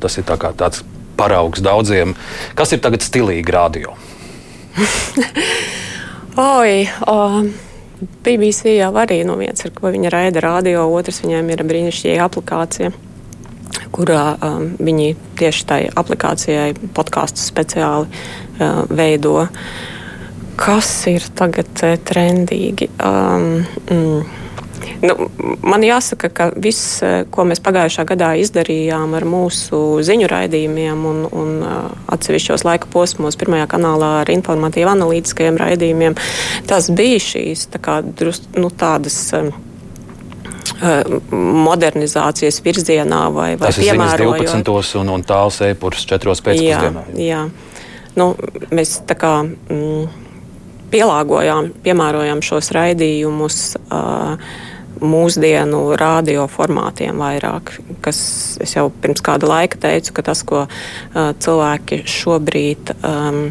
tas 0.00 0.18
ir 0.18 0.26
tā 0.28 0.38
tāds 0.56 0.84
paraugs 1.16 1.62
daudziem. 1.64 2.14
Kas 2.58 2.74
ir 2.76 2.82
tagad 2.84 3.04
stilīgi 3.04 3.54
radio? 3.54 3.96
Oi, 6.36 6.84
oh, 7.08 7.40
BBC 8.24 8.76
jau 8.76 8.92
arī 9.00 9.22
no 9.24 9.38
viens 9.40 9.64
ir, 9.64 9.72
ko 9.72 9.88
viņa 9.92 10.12
raida 10.12 10.44
radio, 10.44 10.84
otrs 10.92 11.22
viņiem 11.24 11.54
ir 11.54 11.64
brīnišķīga 11.64 12.26
aplikācija 12.28 12.92
kurā 13.96 14.36
um, 14.40 14.70
viņi 14.78 15.14
tieši 15.38 15.66
tai 15.68 15.80
aplikācijai 15.88 16.74
podkāstu 16.96 17.42
speciāli 17.42 18.08
uh, 18.08 18.82
veido. 18.90 19.46
Kas 20.60 20.90
ir 21.10 21.26
tagad 21.36 21.70
uh, 21.84 21.96
trendīgi? 22.08 22.90
Um, 23.00 23.64
mm, 23.90 24.42
Nu, 25.02 25.28
man 25.66 25.84
jāsaka, 25.84 26.30
ka 26.32 26.48
viss, 26.56 27.00
uh, 27.04 27.24
ko 27.30 27.46
mēs 27.48 27.62
pagājušā 27.64 28.06
gadā 28.08 28.32
izdarījām 28.40 29.14
ar 29.18 29.26
mūsu 29.28 29.80
ziņu 30.06 30.30
raidījumiem 30.32 31.04
un, 31.10 31.22
un 31.28 31.54
uh, 31.60 31.76
atsevišķos 32.16 32.66
laika 32.68 32.90
posmos, 32.92 33.38
pirmajā 33.40 33.68
kanālā 33.76 34.12
ar 34.22 34.32
informatīvu 34.32 34.92
analītiskajiem 34.94 35.60
raidījumiem, 35.60 36.18
tas 36.70 36.90
bija 36.90 37.22
šīs 37.22 37.68
tā 37.74 37.82
kā, 37.82 38.00
drus, 38.06 38.44
nu, 38.56 38.72
tādas. 38.72 39.22
Eh, 40.76 41.04
modernizācijas 41.32 42.58
virzienā 42.60 43.20
vai, 43.32 43.54
vai 43.56 43.70
piemērojot. 43.72 44.42
Tas 44.42 44.58
ir 44.58 44.64
12. 44.66 44.98
un, 45.00 45.12
un 45.14 45.22
tāls 45.24 45.60
e-purs 45.64 46.02
4. 46.10 46.34
pēcpusdienā. 46.44 47.04
Jā, 47.16 47.22
jā. 47.22 47.86
Nu, 48.18 48.26
mēs 48.74 48.96
tā 49.08 49.16
kā 49.16 49.32
mm, 49.46 50.26
pielāgojām, 50.92 51.70
piemērojām 51.86 52.42
šos 52.44 52.72
raidījumus. 52.76 53.60
Uh, 53.88 54.36
mūsdienu 55.02 55.82
radio 56.00 56.46
formātiem 56.50 57.18
vairāk, 57.20 57.74
kas 58.04 58.18
es 58.62 58.76
jau 58.76 58.88
pirms 59.02 59.24
kāda 59.24 59.48
laika 59.50 59.80
teicu, 59.88 60.14
ka 60.16 60.26
tas, 60.30 60.42
ko 60.46 60.64
uh, 60.66 61.30
cilvēki 61.42 62.02
šobrīd 62.10 62.96
um, 63.00 63.46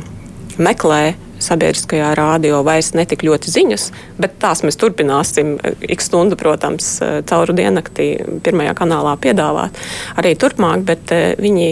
meklē, 0.57 1.15
sabiedriskajā 1.45 2.13
rādio 2.17 2.61
vairs 2.65 2.93
netik 2.95 3.25
ļoti 3.27 3.51
ziņas, 3.51 3.85
bet 4.21 4.37
tās 4.41 4.63
mēs 4.65 4.79
turpināsim 4.79 5.55
ik 5.83 6.03
stundu, 6.03 6.37
protams, 6.39 6.87
cauru 7.29 7.55
diennaktī 7.57 8.07
pirmajā 8.45 8.75
kanālā 8.79 9.15
piedāvāt 9.21 9.77
arī 10.15 10.35
turpmāk, 10.39 10.85
bet 10.87 11.13
viņi 11.41 11.69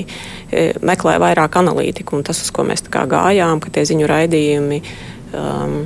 meklē 0.83 1.17
vairāk 1.23 1.57
analītiku 1.63 2.19
un 2.19 2.27
tas, 2.27 2.43
uz 2.43 2.51
ko 2.53 2.67
mēs 2.67 2.85
gājām, 2.91 3.63
ka 3.63 3.73
tie 3.73 3.87
ziņu 3.89 4.09
raidījumi. 4.09 4.81
Um, 5.33 5.77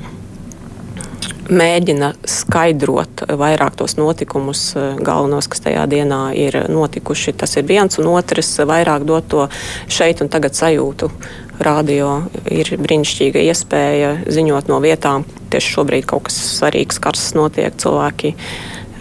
mēģina 1.49 2.11
skaidrot 2.27 3.23
vairāk 3.39 3.77
tos 3.79 3.97
notikumus, 3.99 4.75
eh, 4.75 4.95
galvenos, 4.99 5.47
kas 5.47 5.63
tajā 5.65 5.87
dienā 5.87 6.21
ir 6.35 6.53
notikuši. 6.69 7.33
Tas 7.37 7.57
ir 7.57 7.63
viens, 7.63 7.97
un 7.99 8.05
otrs- 8.05 8.57
vairāk 8.73 9.05
dot 9.05 9.27
to 9.27 9.47
šeit 9.87 10.21
un 10.21 10.29
tagad 10.29 10.51
sajūtu 10.51 11.11
radio 11.59 12.29
ir 12.45 12.65
brīnišķīga 12.65 13.41
iespēja 13.49 14.25
ziņot 14.27 14.67
no 14.67 14.79
vietām. 14.79 15.25
Tieši 15.49 15.73
šobrīd 15.75 16.05
kaut 16.05 16.23
kas 16.23 16.59
svarīgs, 16.59 16.99
karsts 16.99 17.33
notiek, 17.33 17.73
cilvēki 17.73 18.35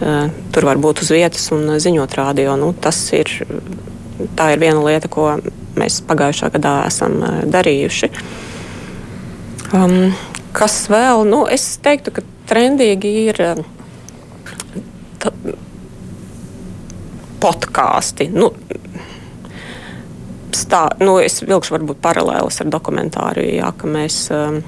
uh, 0.01 0.29
tur 0.51 0.65
var 0.65 0.77
būt 0.77 1.01
uz 1.01 1.09
vietas 1.09 1.51
un 1.51 1.67
ziņot 1.77 2.15
radio. 2.15 2.55
Nu, 2.55 2.73
tas 2.73 3.13
ir, 3.13 3.25
tā 4.35 4.53
ir 4.53 4.59
viena 4.59 4.83
lieta, 4.83 5.07
ko 5.07 5.39
mēs 5.75 6.01
pagājušā 6.01 6.51
gadā 6.51 6.87
esam 6.87 7.19
darījuši. 7.45 8.09
Um, 9.73 10.15
kas 10.53 10.87
vēl? 10.87 11.27
Nu, 11.27 11.45
es 11.45 11.77
teiktu, 11.83 12.11
ka 12.11 12.21
trendīgi 12.49 13.13
ir. 13.27 13.43
Uh, 13.51 13.65
podkāsti. 17.39 18.29
Nu, 18.33 18.51
stā, 20.55 20.87
nu, 21.03 21.17
es 21.21 21.41
vilkšu 21.45 21.77
varbūt 21.77 22.01
paralēlis 22.03 22.61
ar 22.63 22.71
dokumentāru, 22.73 23.45
jā, 23.57 23.71
ka 23.77 23.89
mēs 23.91 24.19
um, 24.33 24.59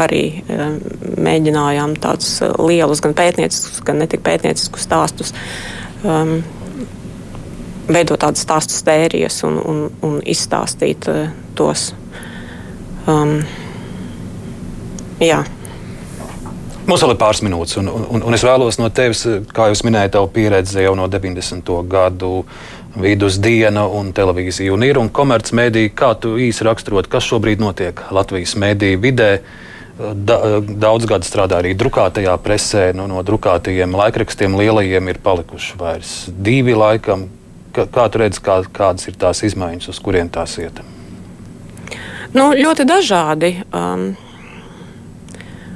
arī 0.00 0.24
um, 0.48 0.78
mēģinājām 1.24 1.96
tādus 2.02 2.38
lielus, 2.58 3.02
gan 3.04 3.16
pētnieciskus, 3.16 3.82
gan 3.86 4.00
netik 4.02 4.24
pētnieciskus 4.26 4.86
stāstus. 4.88 5.34
Um, 6.04 6.40
veidot 7.84 8.20
tādas 8.20 8.44
stāstu 8.44 8.76
stērijas 8.76 9.42
un, 9.44 9.60
un, 9.60 9.82
un 10.06 10.16
izstāstīt 10.24 11.08
uh, 11.12 11.28
tos. 11.58 11.90
Um, 13.10 13.36
jā. 15.20 15.44
Mums 16.84 17.00
vēl 17.00 17.14
ir 17.14 17.20
pāris 17.20 17.40
minūtes, 17.40 17.78
un, 17.80 17.88
un, 17.88 18.24
un 18.28 18.36
es 18.36 18.42
vēlos 18.44 18.76
no 18.76 18.90
tevis, 18.92 19.22
kā 19.56 19.70
jūs 19.70 19.80
minējāt, 19.86 20.18
tavu 20.18 20.28
pieredzi 20.34 20.82
jau 20.84 20.92
no 20.98 21.06
90. 21.08 21.70
gadu 21.88 22.42
vidusdiena 23.00 23.86
un 23.88 24.10
televīzija 24.14 24.74
un 24.74 24.84
ir 24.84 25.00
un 25.00 25.08
komercmedija. 25.08 25.92
Kā 25.96 26.12
tu 26.20 26.34
īsi 26.40 26.66
raksturot, 26.66 27.08
kas 27.10 27.24
šobrīd 27.30 27.62
notiek 27.62 28.04
Latvijas 28.14 28.52
mediju 28.60 29.00
vidē? 29.00 29.30
Da, 29.94 30.40
daudz 30.60 31.06
gadu 31.06 31.24
strādā 31.24 31.60
arī 31.62 31.72
drukātajā 31.78 32.34
presē. 32.42 32.88
Nu, 32.98 33.06
no 33.08 33.22
drukātajiem 33.24 33.94
laikrakstiem 33.94 34.58
lielajiem 34.58 35.08
ir 35.12 35.20
palikuši 35.24 35.78
vairs 35.80 36.12
divi 36.28 36.74
laikam. 36.76 37.28
Kā, 37.74 37.86
kā 37.90 38.08
tu 38.10 38.20
redzi, 38.20 38.42
kā, 38.44 38.58
kādas 38.74 39.08
ir 39.08 39.16
tās 39.18 39.40
izmaiņas, 39.46 39.88
uz 39.94 40.02
kurien 40.02 40.28
tās 40.34 40.58
iet? 40.60 40.82
Nu, 42.34 42.50
ļoti 42.58 42.84
dažādi. 42.86 43.54
Um, 43.70 44.12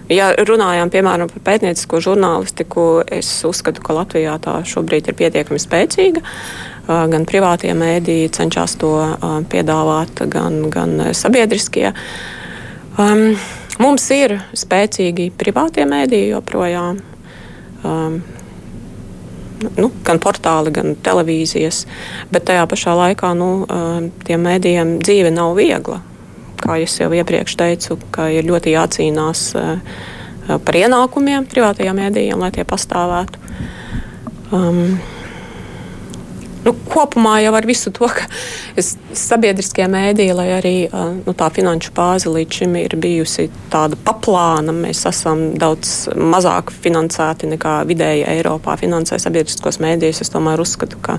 Ja 0.08 0.30
runājām 0.32 0.88
piemēram 0.88 1.28
par 1.28 1.42
pētniecisko 1.44 2.00
žurnālistiku, 2.00 2.84
es 3.12 3.28
uzskatu, 3.44 3.82
ka 3.84 3.96
Latvijā 3.98 4.38
tā 4.40 4.54
šobrīd 4.64 5.10
ir 5.10 5.16
pietiekami 5.18 5.60
spēcīga. 5.60 6.22
Gan 6.88 7.26
privātie 7.28 7.74
mēdīji 7.76 8.30
cenšas 8.38 8.78
to 8.80 8.94
piedāvāt, 9.52 10.24
gan, 10.32 10.62
gan 10.72 10.96
sabiedriskie. 11.12 11.90
Um, 12.98 13.36
mums 13.84 14.08
ir 14.16 14.38
spēcīgi 14.56 15.28
privātie 15.36 15.84
mēdīji 15.84 16.32
joprojām. 16.32 17.04
Um, 17.84 18.20
nu, 19.76 19.92
gan 20.08 20.24
portāli, 20.24 20.72
gan 20.72 20.96
televīzijas, 21.04 21.84
bet 22.32 22.48
tajā 22.48 22.64
pašā 22.70 22.96
laikā 22.96 23.36
nu, 23.36 23.50
tiem 24.24 24.48
mēdījiem 24.48 25.00
dzīve 25.04 25.36
nav 25.36 25.58
viegla 25.58 26.00
kā 26.62 26.78
jau 26.82 27.10
iepriekš 27.14 27.58
teicu, 27.58 27.98
ka 28.14 28.28
ir 28.34 28.48
ļoti 28.48 28.74
jācīnās 28.74 29.44
eh, 29.58 30.00
par 30.64 30.80
ienākumiem 30.80 31.46
privātajiem 31.50 32.02
mēdījiem, 32.02 32.40
lai 32.40 32.50
tie 32.54 32.64
pastāvētu. 32.68 33.46
Um, 34.48 34.98
nu, 36.64 36.74
kopumā 36.88 37.38
jau 37.42 37.52
ar 37.56 37.66
visu 37.68 37.92
to, 37.94 38.08
ka 38.08 38.26
sabiedriskie 39.16 39.86
mēdīji, 39.90 40.34
lai 40.36 40.46
arī 40.56 40.74
nu, 41.24 41.34
tā 41.36 41.48
finanšu 41.54 41.92
bāze 41.96 42.32
līdz 42.32 42.60
šim 42.60 42.76
ir 42.80 42.96
bijusi 43.00 43.48
tāda 43.72 43.98
paplāna, 44.04 44.74
mēs 44.74 45.04
esam 45.08 45.50
daudz 45.58 46.10
mazāk 46.14 46.72
finansēti 46.84 47.50
nekā 47.54 47.80
vidēji 47.88 48.26
Eiropā 48.36 48.76
finansē 48.80 49.20
sabiedriskos 49.22 49.80
mēdījus. 49.84 50.22
Es 50.24 50.34
tomēr 50.34 50.62
uzskatu, 50.64 51.00
ka 51.02 51.18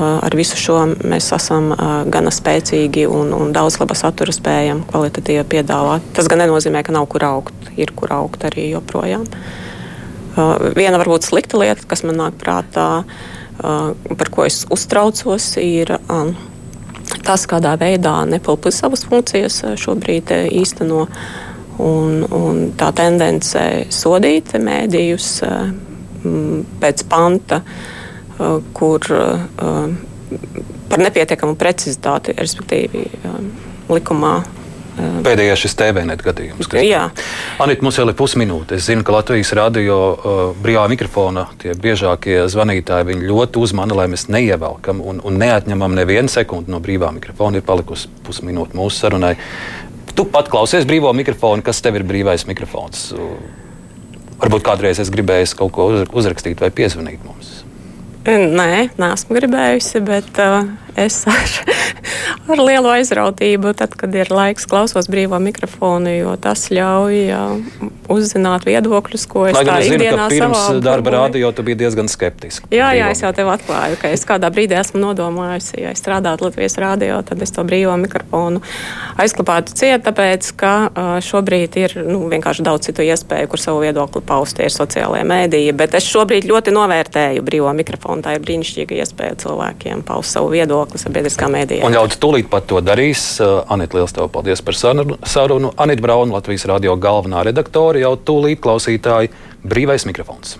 ar 0.00 0.34
visu 0.36 0.58
šo 0.58 0.78
mēs 1.04 1.30
esam 1.36 1.72
gana 2.10 2.32
spēcīgi 2.34 3.06
un, 3.10 3.34
un 3.36 3.52
daudz 3.56 3.78
laba 3.80 3.96
satura 3.98 4.32
spējam 4.34 4.84
kvalitatīvi 4.88 5.44
piedāvāt. 5.50 6.06
Tas 6.16 6.30
gan 6.30 6.42
nenozīmē, 6.44 6.82
ka 6.86 6.94
nav 6.96 7.08
kur 7.12 7.26
augt, 7.28 7.70
ir 7.76 7.92
kur 7.96 8.12
augt 8.16 8.46
arī 8.48 8.70
joprojām. 8.70 9.26
Viena 10.76 11.00
varbūt 11.00 11.26
slikta 11.26 11.58
lieta, 11.60 11.84
kas 11.90 12.04
man 12.06 12.20
nāk 12.20 12.38
prātā, 12.40 12.88
par 13.60 14.32
ko 14.32 14.46
es 14.46 14.62
uztraucos, 14.72 15.52
ir 15.60 15.92
tas, 17.26 17.46
kādā 17.50 17.74
veidā 17.80 18.14
Nepalpus 18.30 18.80
savas 18.80 19.04
funkcijas 19.08 19.62
šobrīd 19.80 20.32
īsteno. 20.48 21.06
Un, 21.80 22.26
un 22.36 22.58
tā 22.76 22.90
tendence 22.92 23.60
sodīt 23.94 24.52
mēdījus 24.60 25.28
pēc 26.82 27.04
panta, 27.08 27.62
kur 28.76 29.04
par 30.90 31.02
nepietiekamu 31.02 31.58
precizitāti, 31.60 32.34
respektīvi 32.38 33.04
likumā 33.90 34.34
Pēdējais 35.24 35.62
šis 35.62 35.76
TVNet 35.78 36.22
gadījums. 36.24 36.68
Jā. 36.82 37.04
Anita, 37.62 37.84
mums 37.84 37.98
vēl 38.00 38.12
ir 38.12 38.16
pusminūte. 38.18 38.76
Es 38.76 38.88
zinu, 38.88 39.04
ka 39.06 39.14
Latvijas 39.14 39.52
radio 39.56 39.96
uh, 40.12 40.40
brīvā 40.60 40.86
mikrofona 40.92 41.46
tie 41.60 41.74
biežākie 41.78 42.42
zvanītāji 42.50 43.16
ļoti 43.22 43.62
uzmana, 43.62 43.96
lai 43.96 44.08
mēs 44.12 44.26
neievelkam 44.32 45.00
un, 45.00 45.22
un 45.24 45.38
neatņemam 45.40 45.96
nevienu 45.96 46.32
sekundi 46.32 46.72
no 46.74 46.82
brīvā 46.84 47.12
mikrofona. 47.16 47.60
Ir 47.60 47.66
palikusi 47.66 48.10
pusminūte 48.26 48.76
mūsu 48.78 49.04
sarunai. 49.04 49.34
Tu 50.16 50.26
pat 50.28 50.50
klausies 50.52 50.88
brīvo 50.88 51.12
mikrofonu, 51.16 51.64
kas 51.64 51.80
tev 51.84 52.00
ir 52.00 52.06
brīvais 52.08 52.44
mikrofons. 52.50 53.10
Varbūt 54.40 54.66
kādreiz 54.66 55.00
es 55.00 55.12
gribēju 55.12 55.54
kaut 55.60 55.74
ko 55.76 55.90
uzrakstīt 56.16 56.60
vai 56.60 56.72
piezvanīt 56.74 57.24
mums. 57.24 57.59
Nē, 58.20 58.90
neesmu 59.00 59.32
gribējusi, 59.32 60.00
bet 60.04 60.36
uh, 60.44 60.66
es 61.04 61.22
ar, 61.30 61.54
ar 62.52 62.62
lielu 62.62 62.92
aizrautību, 62.96 63.74
tad, 63.78 63.96
kad 63.98 64.14
ir 64.16 64.30
laiks, 64.32 64.68
klausos 64.70 65.10
brīvo 65.10 65.38
mikrofonu, 65.42 66.12
jo 66.14 66.34
tas 66.40 66.68
ļauj 66.74 67.20
uh, 67.34 67.90
uzzināt 68.10 68.66
viedokļus, 68.68 69.26
ko 69.30 69.46
es 69.50 69.58
tā 69.58 69.78
es 69.80 69.90
zinu, 69.92 70.08
ka 70.10 70.28
pirms 70.32 70.80
darba 70.84 71.14
rādio 71.16 71.52
tu 71.54 71.64
biji 71.66 71.80
diezgan 71.84 72.10
skeptiski. 72.10 72.70
Jā, 72.74 72.92
jā, 72.98 73.10
es 73.14 73.22
jau 73.24 73.32
tev 73.36 73.52
atklāju, 73.52 74.00
ka 74.00 74.10
es 74.14 74.26
kādā 74.28 74.50
brīdī 74.52 74.78
esmu 74.80 75.02
nodomājusi, 75.04 75.78
ja 75.84 75.94
es 75.94 76.02
strādātu 76.02 76.48
Latvijas 76.48 76.78
rādio, 76.80 77.20
tad 77.26 77.42
es 77.44 77.54
to 77.54 77.64
brīvo 77.66 77.94
mikrofonu 78.00 78.62
aizklāpētu 79.20 79.76
ciet, 79.76 80.02
tāpēc, 80.06 80.50
ka 80.58 80.72
šobrīd 81.24 81.76
ir 81.80 81.94
nu, 82.06 82.24
vienkārši 82.30 82.64
daudz 82.66 82.88
citu 82.88 83.04
iespēju, 83.06 83.50
kur 83.52 83.62
savu 83.62 83.84
viedokli 83.84 84.22
paust, 84.26 84.58
ir 84.62 84.72
sociālajie 84.74 85.26
mēdīji. 85.28 85.76
Bet 85.76 85.94
es 85.98 86.08
šobrīd 86.10 86.48
ļoti 86.50 86.74
novērtēju 86.74 87.44
brīvo 87.46 87.72
mikrofonu. 87.76 88.24
Tā 88.24 88.34
ir 88.36 88.44
brīnišķīga 88.44 88.98
iespēja 89.04 89.38
cilvēkiem 89.44 90.02
paust 90.06 90.34
savu 90.34 90.50
viedokli 90.54 90.89
sabiedriskā 90.98 91.50
mēdījā. 91.52 91.84
Un 91.86 91.94
ļaudis 91.94 92.18
tūlīt 92.22 92.48
pat 92.50 92.66
to 92.70 92.80
darīs. 92.84 93.22
Uh, 93.42 93.60
Anita, 93.70 93.98
liels 93.98 94.16
tev 94.16 94.30
paldies 94.34 94.64
par 94.64 94.78
sarunu. 94.78 95.74
Anita 95.76 96.06
Brauna, 96.06 96.38
Latvijas 96.38 96.66
radio 96.70 96.96
galvenā 97.00 97.44
redaktore, 97.50 98.02
jau 98.02 98.16
tūlīt 98.16 98.62
klausītāji 98.64 99.30
brīvais 99.62 100.08
mikrofons. 100.08 100.58